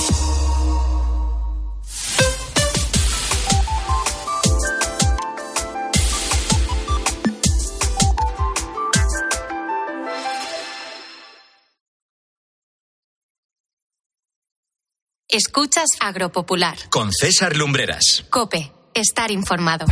[15.28, 16.76] Escuchas Agropopular.
[16.90, 18.24] Con César Lumbreras.
[18.30, 19.86] Cope, estar informado.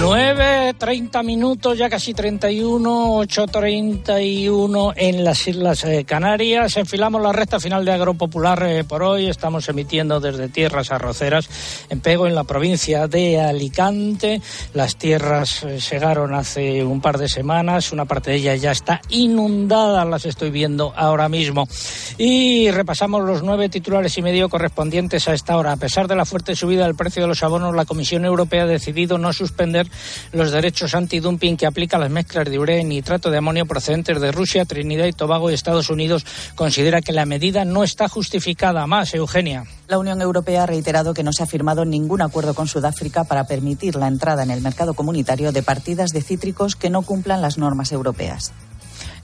[0.00, 6.78] 9, 30 minutos, ya casi 31, 8.31 en las Islas eh, Canarias.
[6.78, 9.28] Enfilamos la recta final de Agropopular eh, por hoy.
[9.28, 11.50] Estamos emitiendo desde tierras arroceras
[11.90, 14.40] en Pego, en la provincia de Alicante.
[14.72, 17.92] Las tierras eh, segaron hace un par de semanas.
[17.92, 21.68] Una parte de ellas ya está inundada, las estoy viendo ahora mismo.
[22.16, 25.72] Y repasamos los nueve titulares y medio correspondientes a esta hora.
[25.72, 28.66] A pesar de la fuerte subida del precio de los abonos, la Comisión Europea ha
[28.66, 29.89] decidido no suspender
[30.32, 34.20] los derechos antidumping que aplica a las mezclas de urea y nitrato de amonio procedentes
[34.20, 36.24] de Rusia, Trinidad y Tobago y Estados Unidos
[36.54, 38.86] considera que la medida no está justificada.
[38.86, 39.64] Más, Eugenia.
[39.88, 43.44] La Unión Europea ha reiterado que no se ha firmado ningún acuerdo con Sudáfrica para
[43.44, 47.58] permitir la entrada en el mercado comunitario de partidas de cítricos que no cumplan las
[47.58, 48.52] normas europeas.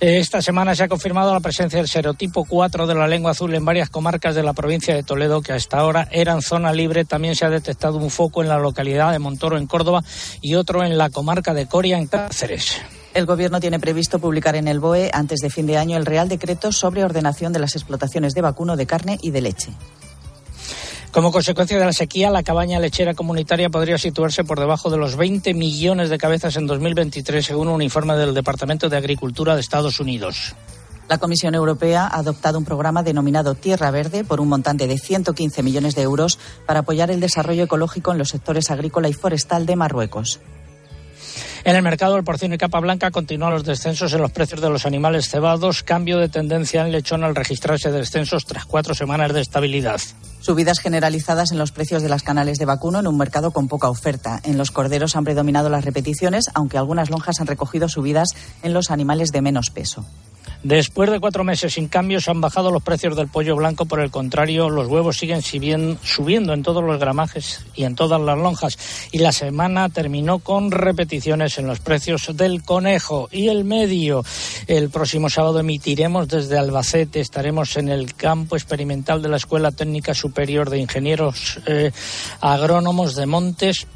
[0.00, 3.64] Esta semana se ha confirmado la presencia del serotipo 4 de la lengua azul en
[3.64, 7.04] varias comarcas de la provincia de Toledo que hasta ahora eran zona libre.
[7.04, 10.02] También se ha detectado un foco en la localidad de Montoro, en Córdoba,
[10.40, 12.80] y otro en la comarca de Coria, en Cáceres.
[13.14, 16.28] El Gobierno tiene previsto publicar en el BOE antes de fin de año el Real
[16.28, 19.70] Decreto sobre ordenación de las explotaciones de vacuno, de carne y de leche.
[21.16, 25.16] Como consecuencia de la sequía, la cabaña lechera comunitaria podría situarse por debajo de los
[25.16, 29.98] 20 millones de cabezas en 2023, según un informe del Departamento de Agricultura de Estados
[29.98, 30.54] Unidos.
[31.08, 35.62] La Comisión Europea ha adoptado un programa denominado Tierra Verde por un montante de 115
[35.62, 39.74] millones de euros para apoyar el desarrollo ecológico en los sectores agrícola y forestal de
[39.74, 40.40] Marruecos.
[41.64, 44.68] En el mercado del porcino y capa blanca continúan los descensos en los precios de
[44.68, 49.40] los animales cebados, cambio de tendencia en lechón al registrarse descensos tras cuatro semanas de
[49.40, 49.98] estabilidad.
[50.46, 53.90] Subidas generalizadas en los precios de las canales de vacuno en un mercado con poca
[53.90, 54.40] oferta.
[54.44, 58.28] En los corderos han predominado las repeticiones, aunque algunas lonjas han recogido subidas
[58.62, 60.06] en los animales de menos peso.
[60.62, 64.10] Después de cuatro meses sin cambios han bajado los precios del pollo blanco, por el
[64.10, 68.78] contrario, los huevos siguen subiendo en todos los gramajes y en todas las lonjas.
[69.12, 74.24] Y la semana terminó con repeticiones en los precios del conejo y el medio.
[74.66, 80.14] El próximo sábado emitiremos desde Albacete, estaremos en el campo experimental de la Escuela Técnica
[80.14, 81.92] Superior de Ingenieros eh,
[82.42, 83.86] Agrónomos de Montes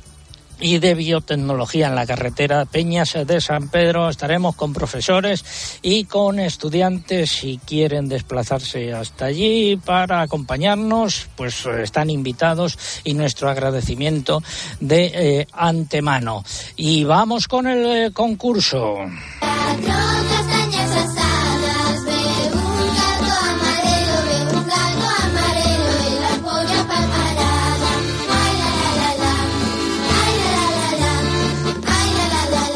[0.58, 4.08] y de biotecnología en la carretera Peñas de San Pedro.
[4.08, 5.44] Estaremos con profesores
[5.82, 13.12] y con estudiantes si quieren desplazarse hasta allí para acompañarnos, pues eh, están invitados y
[13.12, 14.42] nuestro agradecimiento
[14.80, 16.42] de eh, antemano.
[16.76, 18.96] Y vamos con el eh, concurso.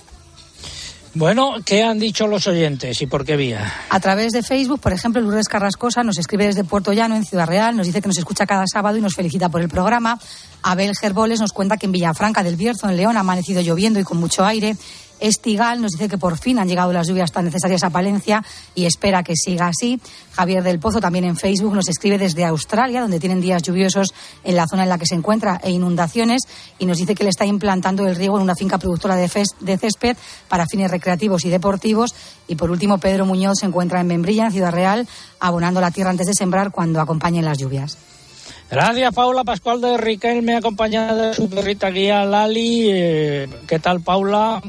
[1.13, 3.73] Bueno, ¿qué han dicho los oyentes y por qué vía?
[3.89, 7.47] A través de Facebook, por ejemplo, Lourdes Carrascosa nos escribe desde Puerto Llano, en Ciudad
[7.47, 10.17] Real, nos dice que nos escucha cada sábado y nos felicita por el programa.
[10.63, 14.03] Abel Gerboles nos cuenta que en Villafranca del Bierzo, en León, ha amanecido lloviendo y
[14.03, 14.75] con mucho aire.
[15.21, 18.43] Estigal nos dice que por fin han llegado las lluvias tan necesarias a Palencia
[18.73, 20.01] y espera que siga así.
[20.33, 24.55] Javier del Pozo también en Facebook nos escribe desde Australia, donde tienen días lluviosos en
[24.55, 26.41] la zona en la que se encuentra e inundaciones
[26.79, 29.77] y nos dice que le está implantando el riego en una finca productora de, de
[29.77, 30.17] césped
[30.49, 32.15] para fines recreativos y deportivos.
[32.47, 35.07] Y por último, Pedro Muñoz se encuentra en Membrilla, en Ciudad Real,
[35.39, 37.97] abonando la tierra antes de sembrar cuando acompañen las lluvias.
[38.71, 42.89] Gracias, Paula Pascual de Riquelme, acompañada de su perrita guía Lali.
[42.89, 44.61] Eh, ¿Qué tal, Paula?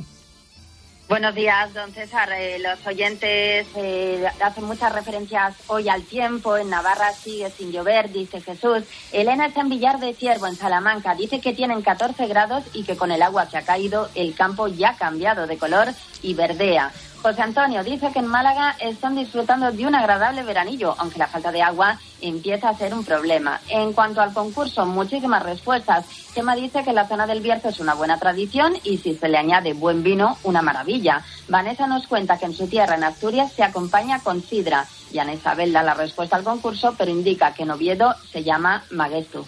[1.08, 2.28] Buenos días, don César.
[2.32, 6.56] Eh, los oyentes eh, hacen muchas referencias hoy al tiempo.
[6.56, 8.82] En Navarra sigue sin llover, dice Jesús.
[9.12, 11.14] Elena está en Villar de Ciervo, en Salamanca.
[11.14, 14.66] Dice que tienen 14 grados y que con el agua que ha caído el campo
[14.66, 15.88] ya ha cambiado de color
[16.22, 16.90] y verdea.
[17.22, 21.52] José Antonio dice que en Málaga están disfrutando de un agradable veranillo, aunque la falta
[21.52, 23.60] de agua empieza a ser un problema.
[23.68, 26.04] En cuanto al concurso, muchísimas respuestas.
[26.34, 29.38] Tema dice que la zona del Bierzo es una buena tradición y si se le
[29.38, 31.22] añade buen vino, una maravilla.
[31.48, 34.84] Vanessa nos cuenta que en su tierra, en Asturias, se acompaña con sidra.
[35.12, 38.82] Y Ana Isabel da la respuesta al concurso, pero indica que en Oviedo se llama
[38.90, 39.46] maguestu.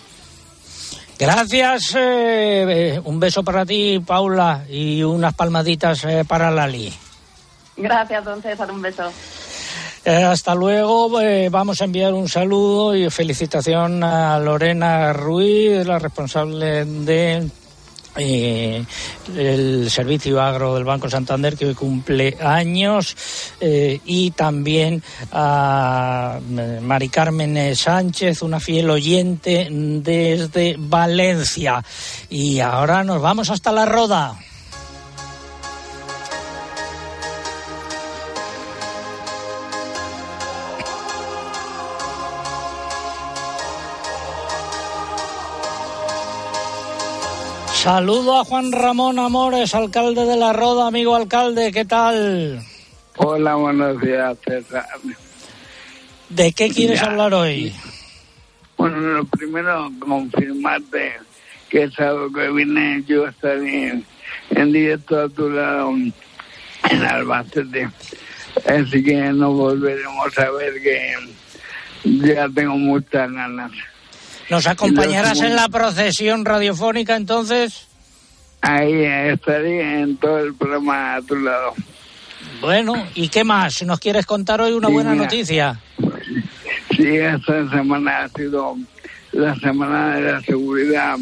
[1.19, 1.97] Gracias.
[1.97, 6.93] Eh, un beso para ti, Paula, y unas palmaditas eh, para Lali.
[7.77, 9.11] Gracias, don César, un beso.
[10.05, 11.21] Eh, hasta luego.
[11.21, 17.49] Eh, vamos a enviar un saludo y felicitación a Lorena Ruiz, la responsable de
[18.17, 18.85] eh,
[19.35, 23.17] el servicio agro del Banco Santander que hoy cumple años
[23.61, 25.03] y también
[25.33, 26.39] a
[26.83, 31.83] Mari Carmen Sánchez, una fiel oyente desde Valencia.
[32.29, 34.37] Y ahora nos vamos hasta la Roda.
[47.85, 52.63] Saludo a Juan Ramón Amores, alcalde de La Roda, amigo alcalde, ¿qué tal?
[53.19, 54.87] Hola, buenos días, César.
[56.31, 57.75] ¿De qué quieres hablar hoy?
[58.79, 61.13] Bueno, lo primero, confirmarte
[61.69, 64.03] que sábado que viene yo estaré
[64.49, 67.91] en directo a tu lado en Albacete.
[68.67, 71.13] Así que nos volveremos a ver que
[72.03, 73.73] ya tengo muchas ganas.
[74.51, 77.89] ¿Nos acompañarás en la procesión radiofónica entonces?
[78.61, 81.75] Ahí estaré en todo el programa a tu lado.
[82.61, 83.83] Bueno, ¿y qué más?
[83.83, 85.81] ¿Nos quieres contar hoy una buena noticia?
[86.97, 88.77] Sí, esta semana ha sido
[89.33, 91.17] la semana de la seguridad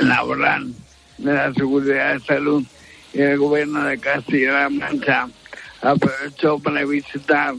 [0.00, 0.72] laboral,
[1.16, 2.64] de la seguridad de salud
[3.12, 5.28] y el gobierno de Castilla-La Mancha
[5.80, 7.54] aprovechó para visitar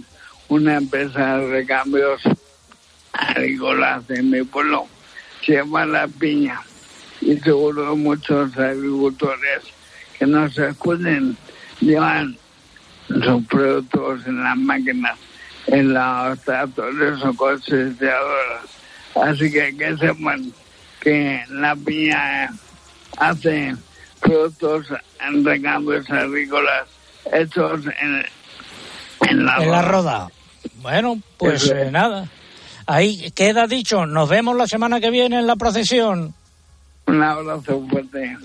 [0.47, 2.22] una empresa de recambios
[3.14, 4.88] agrícolas en mi pueblo
[5.45, 6.62] se llama La Piña
[7.22, 9.64] y seguro muchos agricultores
[10.18, 11.38] que no se escuchen
[11.80, 12.38] llevan
[13.07, 15.18] sus productos en las máquinas,
[15.68, 18.66] en los tractores o cosechadoras.
[19.16, 20.53] Así que que sepan
[21.01, 22.49] que La Piña
[23.18, 23.76] hace
[24.20, 24.88] productos
[25.22, 26.88] en recambios agrícolas
[27.34, 28.26] hechos en,
[29.28, 30.30] En la, en la roda.
[30.82, 32.30] Bueno, pues eh, nada.
[32.90, 34.08] Ahí queda dicho.
[34.08, 36.34] Nos vemos la semana que viene en la procesión.
[37.06, 38.36] Un abrazo fuerte.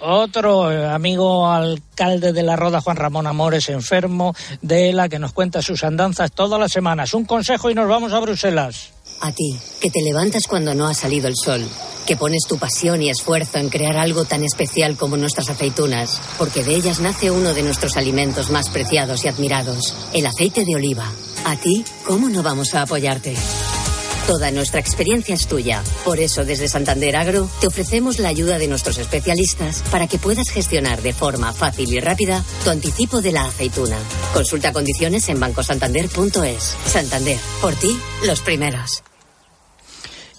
[0.00, 5.32] Otro eh, amigo alcalde de la Roda, Juan Ramón Amores, enfermo de la que nos
[5.32, 7.14] cuenta sus andanzas todas las semanas.
[7.14, 8.90] Un consejo y nos vamos a Bruselas.
[9.22, 11.66] A ti, que te levantas cuando no ha salido el sol,
[12.06, 16.62] que pones tu pasión y esfuerzo en crear algo tan especial como nuestras aceitunas, porque
[16.62, 21.10] de ellas nace uno de nuestros alimentos más preciados y admirados, el aceite de oliva.
[21.46, 23.34] A ti, ¿cómo no vamos a apoyarte?
[24.26, 25.82] Toda nuestra experiencia es tuya.
[26.02, 30.48] Por eso, desde Santander Agro, te ofrecemos la ayuda de nuestros especialistas para que puedas
[30.48, 33.98] gestionar de forma fácil y rápida tu anticipo de la aceituna.
[34.32, 36.76] Consulta condiciones en bancosantander.es.
[36.86, 39.02] Santander, por ti, los primeros.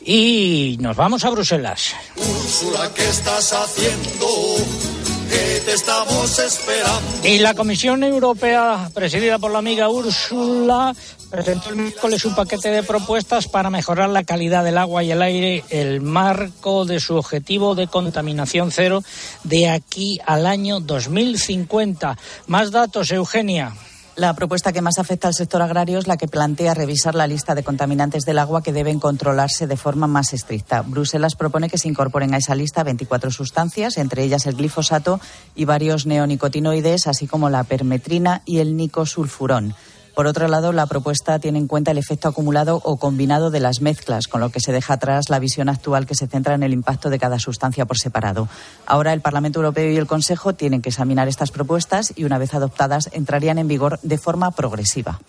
[0.02, 1.94] Y nos vamos a Bruselas.
[2.16, 4.95] Úrsula, ¿qué estás haciendo?
[5.30, 7.28] Que te estamos esperando.
[7.28, 10.96] Y la Comisión Europea, presidida por la amiga Úrsula,
[11.30, 15.22] presentó el miércoles un paquete de propuestas para mejorar la calidad del agua y el
[15.22, 19.04] aire, el marco de su objetivo de contaminación cero
[19.44, 22.18] de aquí al año 2050.
[22.48, 23.74] Más datos, Eugenia.
[24.16, 27.54] La propuesta que más afecta al sector agrario es la que plantea revisar la lista
[27.54, 30.84] de contaminantes del agua que deben controlarse de forma más estricta.
[30.84, 35.20] Bruselas propone que se incorporen a esa lista 24 sustancias, entre ellas el glifosato
[35.54, 39.76] y varios neonicotinoides, así como la permetrina y el nicosulfurón.
[40.16, 43.82] Por otro lado, la propuesta tiene en cuenta el efecto acumulado o combinado de las
[43.82, 46.72] mezclas, con lo que se deja atrás la visión actual que se centra en el
[46.72, 48.48] impacto de cada sustancia por separado.
[48.86, 52.54] Ahora el Parlamento Europeo y el Consejo tienen que examinar estas propuestas y, una vez
[52.54, 55.20] adoptadas, entrarían en vigor de forma progresiva.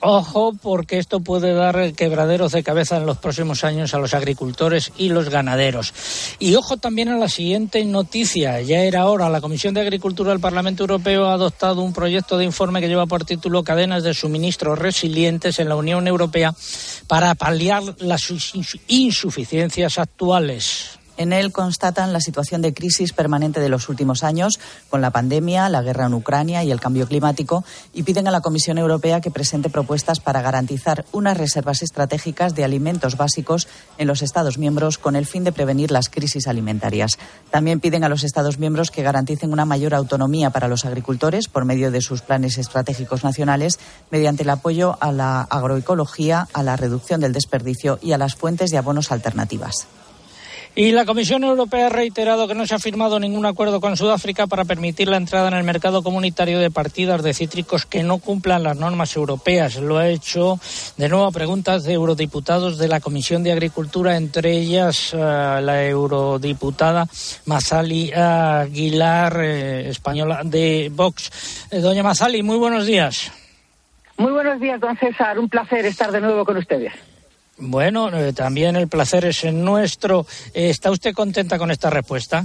[0.00, 4.92] Ojo, porque esto puede dar quebraderos de cabeza en los próximos años a los agricultores
[4.96, 5.92] y los ganaderos.
[6.38, 8.60] Y ojo también a la siguiente noticia.
[8.60, 9.28] Ya era hora.
[9.28, 13.06] La Comisión de Agricultura del Parlamento Europeo ha adoptado un proyecto de informe que lleva
[13.06, 16.54] por título Cadenas de suministro resilientes en la Unión Europea
[17.08, 18.32] para paliar las
[18.86, 20.97] insuficiencias actuales.
[21.18, 25.68] En él constatan la situación de crisis permanente de los últimos años, con la pandemia,
[25.68, 29.32] la guerra en Ucrania y el cambio climático, y piden a la Comisión Europea que
[29.32, 33.66] presente propuestas para garantizar unas reservas estratégicas de alimentos básicos
[33.98, 37.18] en los Estados miembros con el fin de prevenir las crisis alimentarias.
[37.50, 41.64] También piden a los Estados miembros que garanticen una mayor autonomía para los agricultores por
[41.64, 43.80] medio de sus planes estratégicos nacionales,
[44.12, 48.70] mediante el apoyo a la agroecología, a la reducción del desperdicio y a las fuentes
[48.70, 49.88] de abonos alternativas.
[50.78, 54.46] Y la Comisión Europea ha reiterado que no se ha firmado ningún acuerdo con Sudáfrica
[54.46, 58.62] para permitir la entrada en el mercado comunitario de partidas de cítricos que no cumplan
[58.62, 59.74] las normas europeas.
[59.80, 60.60] Lo ha hecho
[60.96, 65.84] de nuevo a preguntas de eurodiputados de la Comisión de Agricultura, entre ellas uh, la
[65.84, 67.08] eurodiputada
[67.46, 71.66] Masali Aguilar, eh, española de Vox.
[71.72, 73.32] Eh, doña Masali, muy buenos días.
[74.16, 75.40] Muy buenos días, don César.
[75.40, 76.92] Un placer estar de nuevo con ustedes.
[77.58, 80.26] Bueno, eh, también el placer es nuestro.
[80.54, 82.44] Eh, ¿Está usted contenta con esta respuesta?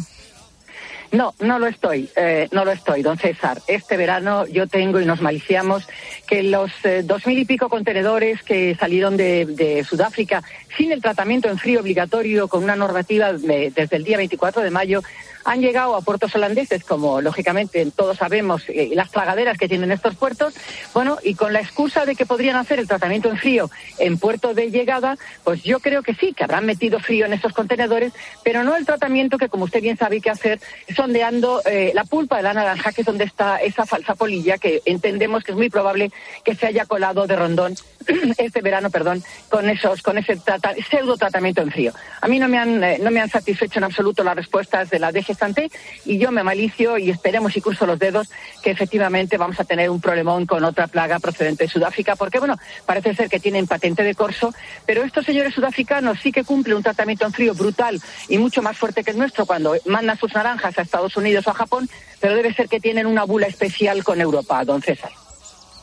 [1.13, 3.61] No, no lo estoy, eh, no lo estoy, don César.
[3.67, 5.87] Este verano yo tengo y nos maliciamos
[6.27, 10.41] que los eh, dos mil y pico contenedores que salieron de, Sudáfrica
[10.75, 14.71] sin el tratamiento en frío obligatorio con una normativa de, desde el día 24 de
[14.71, 15.03] mayo
[15.45, 20.15] han llegado a puertos holandeses, como lógicamente todos sabemos eh, las tragaderas que tienen estos
[20.15, 20.53] puertos,
[20.93, 23.69] bueno, y con la excusa de que podrían hacer el tratamiento en frío
[23.99, 27.53] en puerto de llegada, pues yo creo que sí, que habrán metido frío en estos
[27.53, 28.13] contenedores,
[28.43, 30.59] pero no el tratamiento que, como usted bien sabe, que hacer
[30.95, 34.81] sondeando eh, la pulpa de la naranja, que es donde está esa falsa polilla, que
[34.85, 36.11] entendemos que es muy probable
[36.43, 37.75] que se haya colado de rondón
[38.37, 41.93] este verano, perdón, con esos, con ese trata, pseudo tratamiento en frío.
[42.21, 44.99] A mí no me han, eh, no me han satisfecho en absoluto las respuestas de
[44.99, 45.69] la DG Santé
[46.05, 48.29] y yo me malicio y esperemos y cruzo los dedos
[48.61, 52.57] que efectivamente vamos a tener un problemón con otra plaga procedente de Sudáfrica, porque bueno,
[52.85, 54.53] parece ser que tienen patente de corso,
[54.85, 58.77] pero estos señores sudafricanos sí que cumplen un tratamiento en frío brutal y mucho más
[58.77, 61.89] fuerte que el nuestro cuando mandan sus naranjas a Estados Unidos o a Japón,
[62.19, 65.22] pero debe ser que tienen una bula especial con Europa, don César.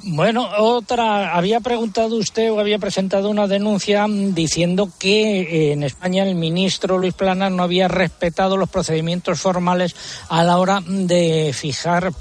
[0.02, 6.22] Bueno, otra, había preguntado usted o había presentado una denuncia diciendo que eh, en España
[6.22, 9.94] el ministro Luis Plana no había respetado los procedimientos formales
[10.30, 12.12] a la hora de fijar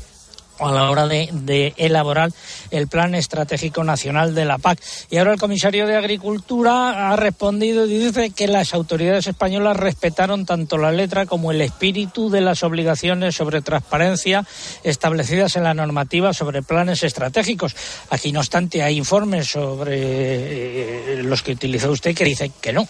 [0.59, 2.31] a la hora de, elaborar
[2.71, 4.79] el Plan Estratégico Nacional de la PAC.
[5.09, 10.45] Y ahora el comisario de Agricultura ha respondido y dice que las autoridades españolas respetaron
[10.45, 14.45] tanto la letra como el espíritu de las obligaciones sobre transparencia
[14.83, 17.75] establecidas en la normativa sobre planes estratégicos.
[18.09, 22.87] Aquí, no obstante, hay informes sobre eh, los que utilizó usted que dicen que no.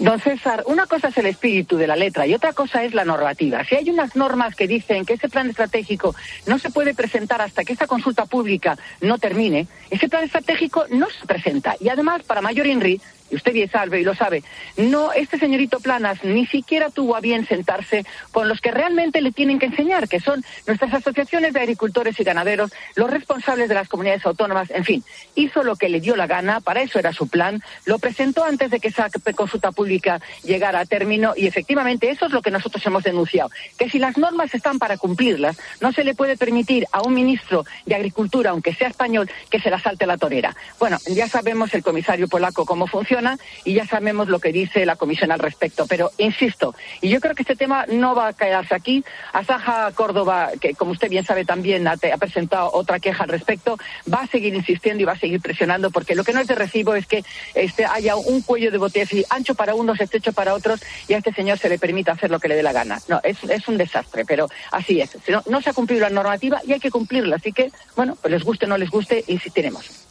[0.00, 3.04] Don César, una cosa es el espíritu de la letra y otra cosa es la
[3.04, 3.64] normativa.
[3.64, 6.14] Si hay unas normas que dicen que ese plan estratégico
[6.46, 11.08] no se puede presentar hasta que esta consulta pública no termine, ese plan estratégico no
[11.10, 11.76] se presenta.
[11.80, 13.00] Y además, para mayor INRI,
[13.34, 14.42] usted bien sabe y lo sabe,
[14.76, 19.32] no, este señorito Planas ni siquiera tuvo a bien sentarse con los que realmente le
[19.32, 23.88] tienen que enseñar, que son nuestras asociaciones de agricultores y ganaderos, los responsables de las
[23.88, 25.04] comunidades autónomas, en fin,
[25.34, 28.70] hizo lo que le dio la gana, para eso era su plan, lo presentó antes
[28.70, 32.84] de que esa consulta pública llegara a término y efectivamente eso es lo que nosotros
[32.86, 37.02] hemos denunciado, que si las normas están para cumplirlas, no se le puede permitir a
[37.02, 40.54] un ministro de Agricultura, aunque sea español, que se la salte la torera.
[40.78, 43.21] Bueno, ya sabemos el comisario polaco cómo funciona,
[43.64, 45.86] y ya sabemos lo que dice la Comisión al respecto.
[45.88, 49.04] Pero insisto, y yo creo que este tema no va a quedarse aquí.
[49.32, 53.78] Asaja Córdoba, que como usted bien sabe también ha, presentado otra queja al respecto,
[54.12, 56.54] va a seguir insistiendo y va a seguir presionando porque lo que no es de
[56.54, 60.80] recibo es que este, haya un cuello de botella ancho para unos, estrecho para otros
[61.08, 63.00] y a este señor se le permita hacer lo que le dé la gana.
[63.08, 65.10] No, es, es un desastre, pero así es.
[65.28, 67.36] No, no se ha cumplido la normativa y hay que cumplirla.
[67.36, 70.01] Así que, bueno, pues les guste o no les guste, insistiremos.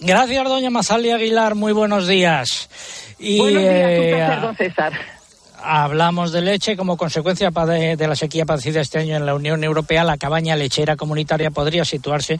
[0.00, 1.54] Gracias, doña Mazali Aguilar.
[1.54, 2.68] Muy buenos días.
[3.18, 4.92] Y, buenos días, un placer, don César.
[5.60, 10.04] Hablamos de leche como consecuencia de, la sequía padecida este año en la Unión Europea.
[10.04, 12.38] La cabaña lechera comunitaria podría situarse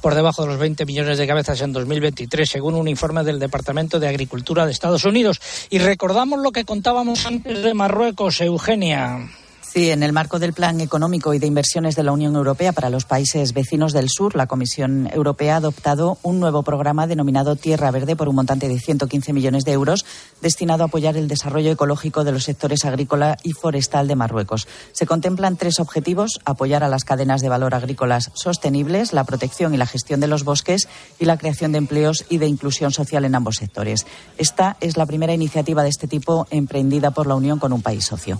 [0.00, 3.98] por debajo de los 20 millones de cabezas en 2023, según un informe del Departamento
[3.98, 5.40] de Agricultura de Estados Unidos.
[5.70, 9.28] Y recordamos lo que contábamos antes de Marruecos, Eugenia.
[9.72, 12.90] Sí, en el marco del Plan Económico y de Inversiones de la Unión Europea para
[12.90, 17.90] los países vecinos del sur, la Comisión Europea ha adoptado un nuevo programa denominado Tierra
[17.90, 20.04] Verde por un montante de 115 millones de euros
[20.42, 24.68] destinado a apoyar el desarrollo ecológico de los sectores agrícola y forestal de Marruecos.
[24.92, 29.78] Se contemplan tres objetivos: apoyar a las cadenas de valor agrícolas sostenibles, la protección y
[29.78, 30.86] la gestión de los bosques
[31.18, 34.04] y la creación de empleos y de inclusión social en ambos sectores.
[34.36, 38.04] Esta es la primera iniciativa de este tipo emprendida por la Unión con un país
[38.04, 38.38] socio.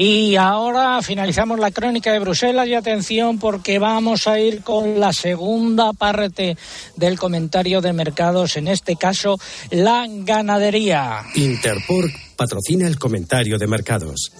[0.00, 5.12] Y ahora finalizamos la crónica de Bruselas y atención porque vamos a ir con la
[5.12, 6.56] segunda parte
[6.94, 9.38] del comentario de mercados, en este caso
[9.70, 11.24] la ganadería.
[11.34, 14.30] Interpork patrocina el comentario de mercados.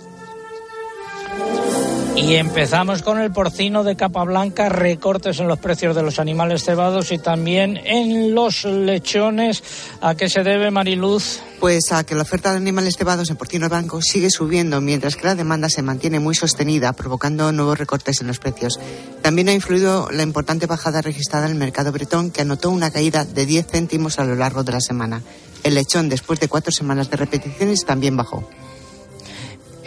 [2.20, 6.64] Y empezamos con el porcino de capa blanca, recortes en los precios de los animales
[6.64, 9.62] cebados y también en los lechones.
[10.00, 11.38] ¿A qué se debe, Mariluz?
[11.60, 15.26] Pues a que la oferta de animales cebados en porcino blanco sigue subiendo, mientras que
[15.26, 18.78] la demanda se mantiene muy sostenida, provocando nuevos recortes en los precios.
[19.22, 23.24] También ha influido la importante bajada registrada en el mercado bretón, que anotó una caída
[23.24, 25.22] de 10 céntimos a lo largo de la semana.
[25.62, 28.46] El lechón, después de cuatro semanas de repeticiones, también bajó.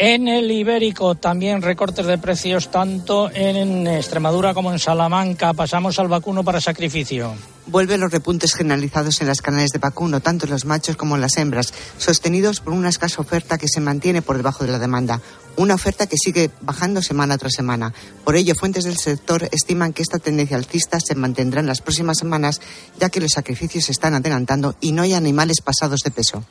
[0.04, 5.54] En el ibérico también recortes de precios tanto en Extremadura como en Salamanca.
[5.54, 7.36] Pasamos al vacuno para sacrificio.
[7.68, 11.22] Vuelven los repuntes generalizados en las canales de vacuno, tanto en los machos como en
[11.22, 15.22] las hembras, sostenidos por una escasa oferta que se mantiene por debajo de la demanda.
[15.56, 17.94] Una oferta que sigue bajando semana tras semana.
[18.26, 22.18] Por ello, fuentes del sector estiman que esta tendencia alcista se mantendrá en las próximas
[22.18, 22.60] semanas,
[23.00, 26.44] ya que los sacrificios se están adelantando y no hay animales pasados de peso.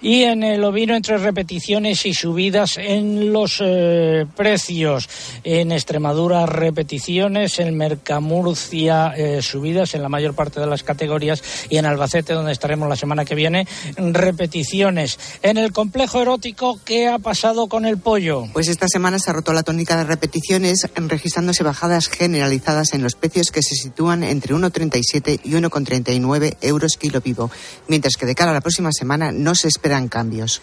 [0.00, 5.08] Y en el ovino, entre repeticiones y subidas en los eh, precios.
[5.44, 7.58] En Extremadura, repeticiones.
[7.58, 11.42] En Mercamurcia, eh, subidas en la mayor parte de las categorías.
[11.68, 13.66] Y en Albacete, donde estaremos la semana que viene,
[13.96, 15.18] repeticiones.
[15.42, 18.46] En el complejo erótico, ¿qué ha pasado con el pollo?
[18.52, 23.14] Pues esta semana se ha roto la tónica de repeticiones, registrándose bajadas generalizadas en los
[23.14, 27.50] precios que se sitúan entre 1,37 y 1,39 euros kilo vivo.
[27.86, 30.60] Mientras que de cara a la próxima semana no se esperan cambios.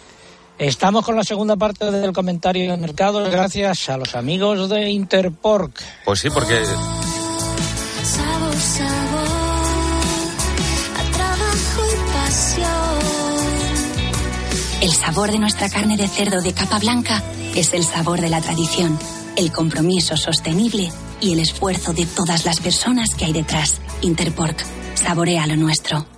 [0.58, 5.82] Estamos con la segunda parte del comentario de mercado gracias a los amigos de Interpork.
[6.04, 6.62] Pues sí, porque...
[14.80, 17.22] El sabor de nuestra carne de cerdo de capa blanca
[17.54, 18.98] es el sabor de la tradición,
[19.36, 23.80] el compromiso sostenible y el esfuerzo de todas las personas que hay detrás.
[24.02, 26.15] Interpork, saborea lo nuestro.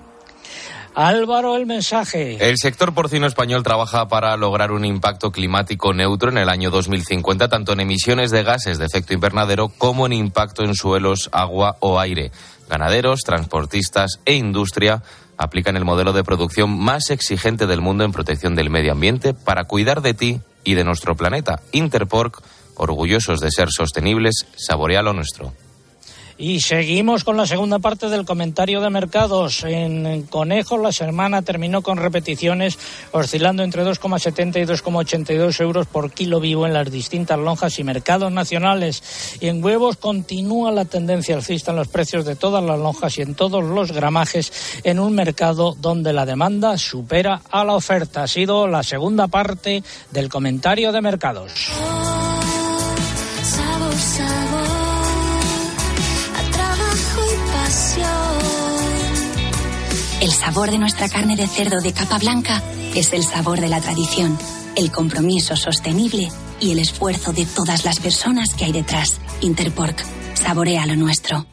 [1.01, 2.39] Álvaro, el mensaje.
[2.41, 7.49] El sector porcino español trabaja para lograr un impacto climático neutro en el año 2050,
[7.49, 12.01] tanto en emisiones de gases de efecto invernadero como en impacto en suelos, agua o
[12.01, 12.33] aire.
[12.69, 15.05] Ganaderos, transportistas e industria
[15.37, 19.67] aplican el modelo de producción más exigente del mundo en protección del medio ambiente para
[19.67, 21.61] cuidar de ti y de nuestro planeta.
[21.71, 22.43] Interpork,
[22.75, 25.53] orgullosos de ser sostenibles, saborea lo nuestro.
[26.41, 29.65] Y seguimos con la segunda parte del comentario de mercados.
[29.65, 32.79] En conejos la semana terminó con repeticiones
[33.11, 38.31] oscilando entre 2,70 y 2,82 euros por kilo vivo en las distintas lonjas y mercados
[38.31, 39.37] nacionales.
[39.41, 43.23] Y en huevos continúa la tendencia alcista en los precios de todas las lonjas y
[43.23, 48.23] en todos los gramajes en un mercado donde la demanda supera a la oferta.
[48.23, 49.83] Ha sido la segunda parte
[50.13, 51.73] del comentario de mercados.
[60.21, 62.61] El sabor de nuestra carne de cerdo de capa blanca
[62.97, 64.37] es el sabor de la tradición,
[64.75, 66.29] el compromiso sostenible
[66.61, 69.21] y el esfuerzo de todas las personas que hay detrás.
[69.43, 70.05] Interpork,
[70.35, 71.47] saborea lo nuestro.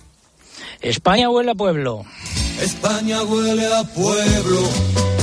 [0.81, 2.05] España huele a pueblo.
[2.59, 5.14] España huele a pueblo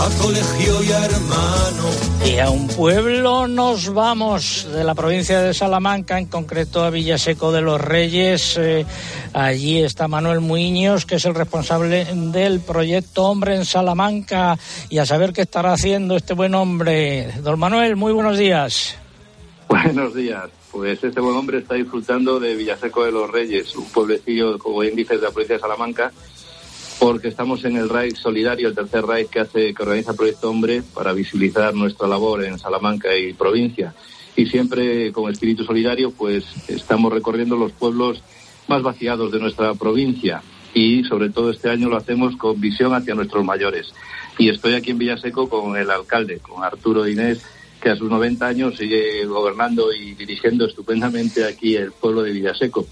[0.00, 1.90] a colegio y a hermano.
[2.24, 7.52] Y a un pueblo nos vamos de la provincia de Salamanca, en concreto a Villaseco
[7.52, 8.56] de los Reyes.
[8.56, 8.86] Eh,
[9.34, 15.06] allí está Manuel Muñoz, que es el responsable del proyecto Hombre en Salamanca, y a
[15.06, 17.32] saber qué estará haciendo este buen hombre.
[17.42, 18.96] Don Manuel, muy buenos días.
[19.68, 20.48] Buenos días.
[20.72, 25.16] Pues este buen hombre está disfrutando de Villaseco de los Reyes, un pueblecillo como índice
[25.16, 26.12] de la provincia de Salamanca,
[27.00, 30.82] porque estamos en el RAID solidario, el tercer RAID que hace, que organiza Proyecto Hombre
[30.94, 33.94] para visibilizar nuestra labor en Salamanca y provincia.
[34.36, 38.22] Y siempre con espíritu solidario, pues estamos recorriendo los pueblos
[38.68, 40.42] más vaciados de nuestra provincia
[40.74, 43.94] y sobre todo este año lo hacemos con visión hacia nuestros mayores.
[44.38, 47.42] Y estoy aquí en Villaseco con el alcalde, con Arturo Inés,
[47.80, 52.86] que a sus 90 años sigue gobernando y dirigiendo estupendamente aquí el pueblo de Villaseco.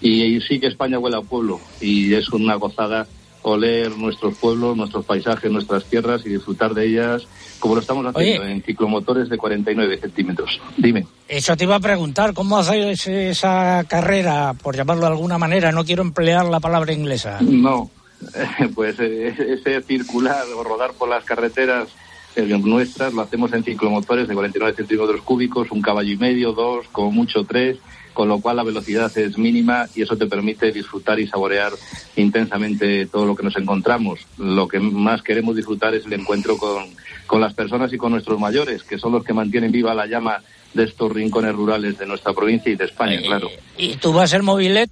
[0.00, 3.06] Y, sí que España huele a pueblo y es una gozada
[3.42, 7.26] oler nuestros pueblos, nuestros paisajes, nuestras tierras y disfrutar de ellas
[7.58, 10.60] como lo estamos haciendo en ciclomotores de 49 centímetros.
[10.76, 11.06] Dime.
[11.28, 15.70] Eso te iba a preguntar, ¿cómo haces esa carrera, por llamarlo de alguna manera?
[15.70, 17.38] No quiero emplear la palabra inglesa.
[17.40, 17.90] No,
[18.74, 21.88] pues eh, ese circular o rodar por las carreteras
[22.36, 26.86] eh, nuestras lo hacemos en ciclomotores de 49 centímetros cúbicos, un caballo y medio, dos,
[26.92, 27.78] como mucho tres
[28.12, 31.72] con lo cual la velocidad es mínima y eso te permite disfrutar y saborear
[32.16, 34.20] intensamente todo lo que nos encontramos.
[34.38, 36.84] Lo que más queremos disfrutar es el encuentro con,
[37.26, 40.42] con las personas y con nuestros mayores, que son los que mantienen viva la llama
[40.74, 43.50] de estos rincones rurales de nuestra provincia y de España, Eh, claro.
[43.76, 44.90] ¿Y tú vas en mobilet?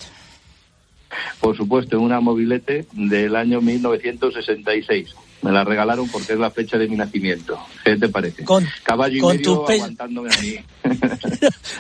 [1.41, 5.15] Por supuesto, en una mobilete del año 1966.
[5.41, 7.59] Me la regalaron porque es la fecha de mi nacimiento.
[7.85, 8.45] ¿Qué te parece?
[8.45, 10.57] Con, Caballo y con medio tu pe- aguantándome a mí.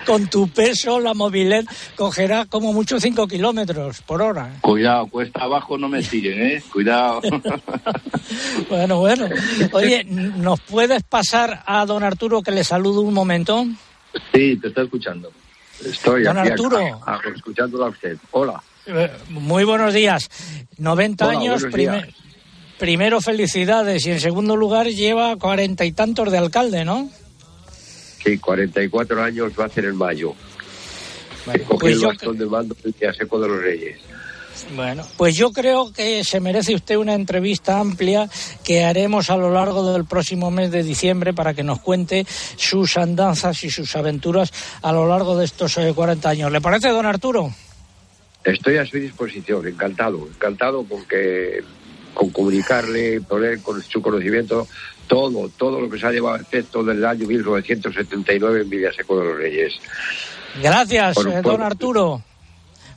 [0.07, 4.55] Con tu peso, la mobilet cogerá como mucho 5 kilómetros por hora.
[4.61, 6.63] Cuidado, cuesta abajo no me siguen, ¿eh?
[6.73, 7.21] Cuidado.
[8.69, 9.27] Bueno, bueno.
[9.73, 13.67] Oye, ¿nos puedes pasar a don Arturo que le saludo un momento?
[14.33, 15.31] sí, te está escuchando.
[15.85, 17.01] Estoy Don aquí Arturo.
[17.07, 18.17] a- a- escuchándola a usted.
[18.33, 18.63] Hola.
[18.87, 20.29] Eh, Muy buenos días.
[20.79, 22.15] 90 Hola, años, buenos prime- días.
[22.79, 27.11] Primero felicidades y en segundo lugar lleva cuarenta y tantos de alcalde, ¿no?
[28.25, 30.35] Sí, 44 años va a hacer en mayo.
[31.47, 33.99] Bueno, pues el yo- bastón de mando del Villaseco de los Reyes.
[34.75, 38.29] Bueno, pues yo creo que se merece usted una entrevista amplia
[38.65, 42.27] que haremos a lo largo del próximo mes de diciembre para que nos cuente
[42.57, 44.53] sus andanzas y sus aventuras
[44.83, 46.51] a lo largo de estos eh, 40 años.
[46.53, 47.55] ¿Le parece, don Arturo?
[48.43, 51.63] Estoy a su disposición, encantado, encantado con que
[52.19, 54.67] con comunicarle, poner con su conocimiento
[55.07, 59.25] todo, todo lo que se ha llevado a efecto del año 1979 en Villaseco de
[59.25, 59.75] los Reyes.
[60.61, 62.21] Gracias, eh, don Arturo.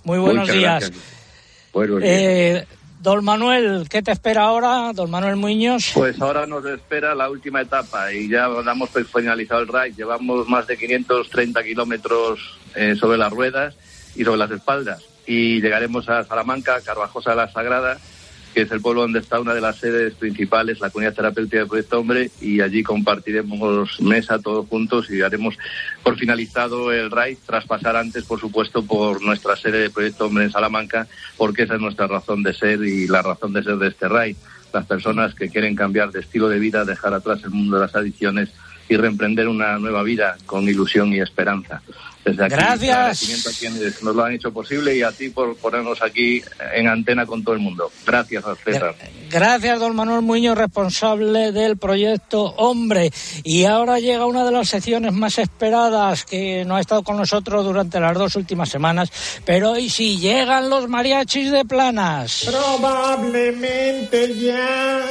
[0.06, 0.92] Muy buenos días.
[1.72, 2.12] Buenos días.
[2.12, 2.66] Eh,
[3.00, 4.92] don Manuel, ¿qué te espera ahora?
[4.96, 5.92] Don Manuel Muñoz.
[5.94, 9.94] Pues ahora nos espera la última etapa y ya damos por finalizado el RAI.
[9.94, 12.40] Llevamos más de 530 kilómetros
[12.74, 13.76] eh, sobre las ruedas
[14.16, 15.04] y sobre las espaldas.
[15.28, 18.00] Y llegaremos a Salamanca, Carvajosa de la Sagrada,
[18.54, 21.68] que es el pueblo donde está una de las sedes principales, la comunidad terapéutica del
[21.68, 25.58] Proyecto Hombre, y allí compartiremos mesa todos juntos y daremos
[26.04, 30.46] por finalizado el RAI, tras pasar antes, por supuesto, por nuestra sede de Proyecto Hombre
[30.46, 33.88] en Salamanca, porque esa es nuestra razón de ser y la razón de ser de
[33.88, 34.36] este RAI.
[34.74, 37.96] Las personas que quieren cambiar de estilo de vida, dejar atrás el mundo de las
[37.96, 38.50] adicciones
[38.92, 41.82] y reemprender una nueva vida con ilusión y esperanza.
[42.26, 42.94] Desde aquí, Gracias.
[42.94, 46.88] agradecimiento a quienes nos lo han hecho posible y a ti por ponernos aquí en
[46.90, 47.90] antena con todo el mundo.
[48.06, 48.94] Gracias, César.
[49.30, 53.12] Gracias, don Manuel Muñoz, responsable del proyecto Hombre.
[53.46, 57.64] Y ahora llega una de las secciones más esperadas que no ha estado con nosotros
[57.64, 59.10] durante las dos últimas semanas,
[59.46, 62.44] pero hoy sí llegan los mariachis de Planas.
[62.46, 65.02] Probablemente ya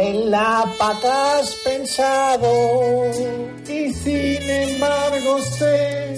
[0.00, 3.10] en la pata has pensado
[3.68, 6.16] y sin embargo sé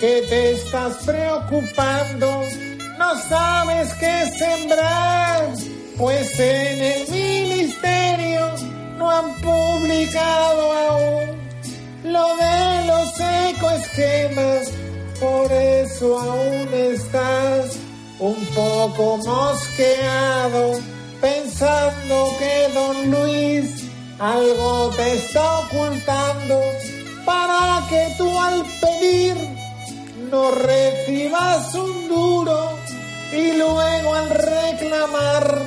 [0.00, 2.42] que te estás preocupando,
[2.98, 5.48] no sabes qué sembrar,
[5.96, 8.52] pues en el ministerio
[8.98, 11.40] no han publicado aún.
[12.02, 13.08] Lo de los
[13.50, 14.72] ecoesquemas,
[15.20, 17.76] por eso aún estás
[18.18, 20.80] un poco mosqueado,
[21.20, 23.84] pensando que don Luis
[24.18, 26.60] algo te está ocultando
[27.24, 29.36] para que tú al pedir
[30.30, 32.70] no recibas un duro
[33.32, 35.62] y luego al reclamar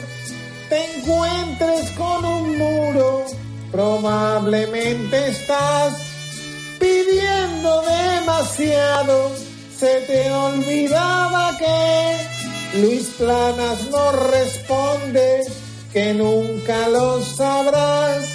[0.69, 3.25] te encuentres con un muro.
[3.71, 5.93] Probablemente estás
[6.79, 9.31] pidiendo demasiado.
[9.77, 12.42] Se te olvidaba que
[12.75, 15.41] Luis Planas no responde,
[15.91, 18.25] que nunca lo sabrás,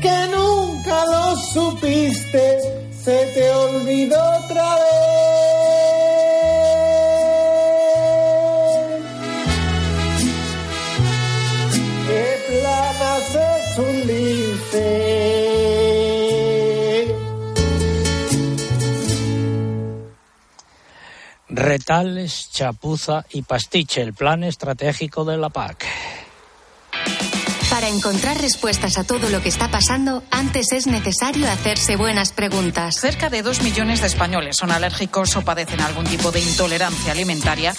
[0.00, 2.58] que nunca lo supiste,
[3.02, 5.51] se te olvidó otra vez.
[21.72, 25.86] Retales, chapuza y pastiche, el plan estratégico de la PAC.
[28.02, 32.96] Encontrar respuestas a todo lo que está pasando, antes es necesario hacerse buenas preguntas.
[32.96, 37.76] Cerca de dos millones de españoles son alérgicos o padecen algún tipo de intolerancia alimentaria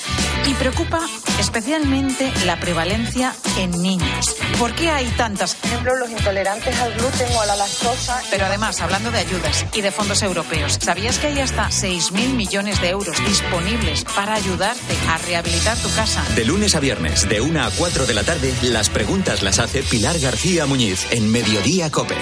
[0.47, 1.01] y preocupa
[1.41, 4.37] especialmente la prevalencia en niños.
[4.57, 5.55] ¿Por qué hay tantas?
[5.55, 8.21] Por ejemplo, los intolerantes al gluten o a la lactosa.
[8.31, 12.79] Pero además, hablando de ayudas y de fondos europeos, ¿sabías que hay hasta 6.000 millones
[12.79, 16.23] de euros disponibles para ayudarte a rehabilitar tu casa?
[16.33, 19.83] De lunes a viernes, de 1 a 4 de la tarde, las preguntas las hace
[19.83, 22.15] Pilar García Muñiz en Mediodía Cope.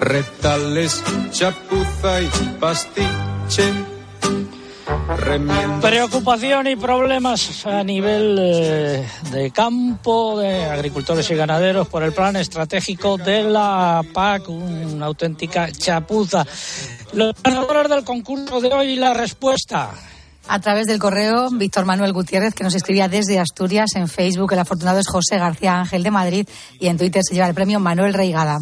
[0.00, 2.28] Retales, chapuza y
[2.58, 3.64] pastiche.
[5.18, 5.82] Remiendos.
[5.82, 12.36] Preocupación y problemas a nivel eh, de campo, de agricultores y ganaderos por el plan
[12.36, 16.46] estratégico de la PAC, una auténtica chapuza.
[17.12, 19.90] Los ganadores del concurso de hoy, la respuesta.
[20.52, 24.58] A través del correo, Víctor Manuel Gutiérrez, que nos escribía desde Asturias, en Facebook, el
[24.58, 26.48] afortunado es José García Ángel de Madrid
[26.80, 28.58] y en Twitter se lleva el premio Manuel Reigada.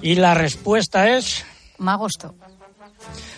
[0.00, 1.44] Y la respuesta es...
[1.78, 2.34] Magosto.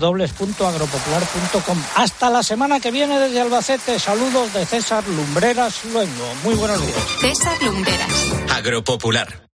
[0.00, 1.78] www.agropopular.com.
[1.96, 3.98] Hasta la semana que viene desde Albacete.
[3.98, 6.34] Saludos de César Lumbreras Luengo.
[6.44, 6.96] Muy buenos días.
[7.20, 8.32] César Lumbreras.
[8.50, 9.46] Agropopular.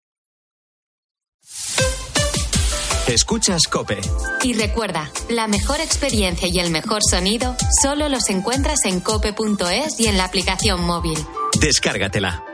[3.06, 4.00] Escuchas Cope.
[4.42, 10.06] Y recuerda, la mejor experiencia y el mejor sonido solo los encuentras en cope.es y
[10.06, 11.18] en la aplicación móvil.
[11.60, 12.44] Descárgatela.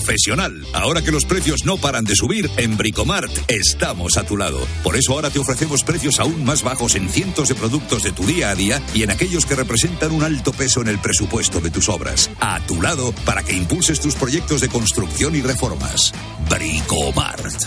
[0.00, 0.66] Profesional.
[0.72, 4.58] Ahora que los precios no paran de subir, en Bricomart estamos a tu lado.
[4.82, 8.24] Por eso ahora te ofrecemos precios aún más bajos en cientos de productos de tu
[8.24, 11.70] día a día y en aquellos que representan un alto peso en el presupuesto de
[11.70, 12.30] tus obras.
[12.40, 16.14] A tu lado para que impulses tus proyectos de construcción y reformas.
[16.48, 17.66] Bricomart.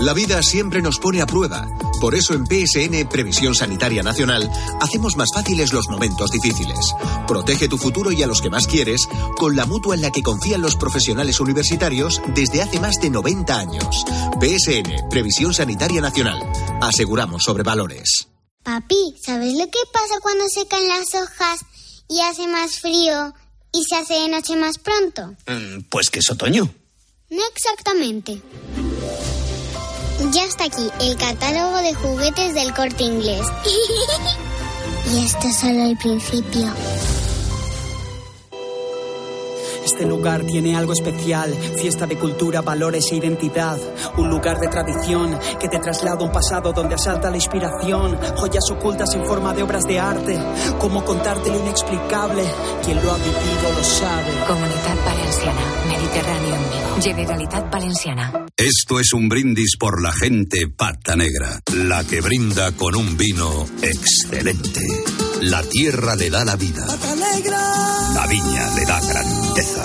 [0.00, 1.66] La vida siempre nos pone a prueba.
[2.00, 4.48] Por eso en PSN Previsión Sanitaria Nacional
[4.80, 6.78] hacemos más fáciles los momentos difíciles.
[7.26, 10.22] Protege tu futuro y a los que más quieres con la mutua en la que
[10.22, 14.04] confían los profesionales universitarios desde hace más de 90 años.
[14.40, 16.38] PSN Previsión Sanitaria Nacional.
[16.80, 18.28] Aseguramos sobre valores.
[18.62, 21.60] Papi, ¿sabes lo que pasa cuando se caen las hojas
[22.08, 23.34] y hace más frío
[23.72, 25.34] y se hace de noche más pronto?
[25.48, 26.72] Mm, Pues que es otoño.
[27.30, 28.40] No exactamente.
[30.32, 33.46] Ya está aquí el catálogo de juguetes del corte inglés.
[35.12, 36.74] y esto es solo el principio.
[39.90, 43.78] Este lugar tiene algo especial, fiesta de cultura, valores e identidad.
[44.18, 48.18] Un lugar de tradición que te traslada a un pasado donde asalta la inspiración.
[48.36, 50.38] Joyas ocultas en forma de obras de arte.
[50.78, 52.42] Cómo contarte lo inexplicable.
[52.84, 54.30] Quien lo ha vivido lo sabe.
[54.46, 57.02] Comunidad Valenciana, Mediterráneo en vivo.
[57.02, 58.46] Generalitat Valenciana.
[58.54, 63.66] Esto es un brindis por la gente pata negra, la que brinda con un vino
[63.80, 65.27] excelente.
[65.40, 66.84] La tierra le da la vida.
[68.14, 69.84] La viña le da grandeza.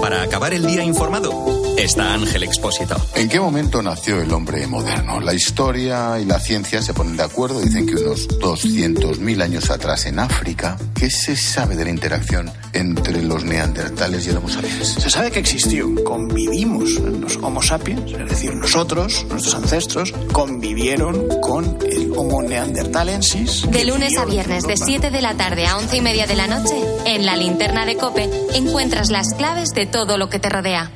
[0.00, 2.96] Para acabar el día informado, está Ángel Expósito.
[3.16, 5.20] ¿En qué momento nació el hombre moderno?
[5.20, 7.60] La historia y la ciencia se ponen de acuerdo.
[7.60, 10.76] Dicen que unos 200.000 años atrás en África.
[10.94, 14.86] ¿Qué se sabe de la interacción entre los neandertales y el Homo sapiens?
[14.86, 15.92] Se sabe que existió.
[16.04, 17.00] Convivimos.
[17.00, 23.68] Los Homo sapiens, es decir, nosotros, nuestros ancestros, convivieron con el Homo neandertalensis.
[23.70, 26.46] De lunes a viernes, de 7 de la tarde a 11 y media de la
[26.46, 30.90] noche, en la linterna de Cope, encuentras las claves de todo lo que te rodea.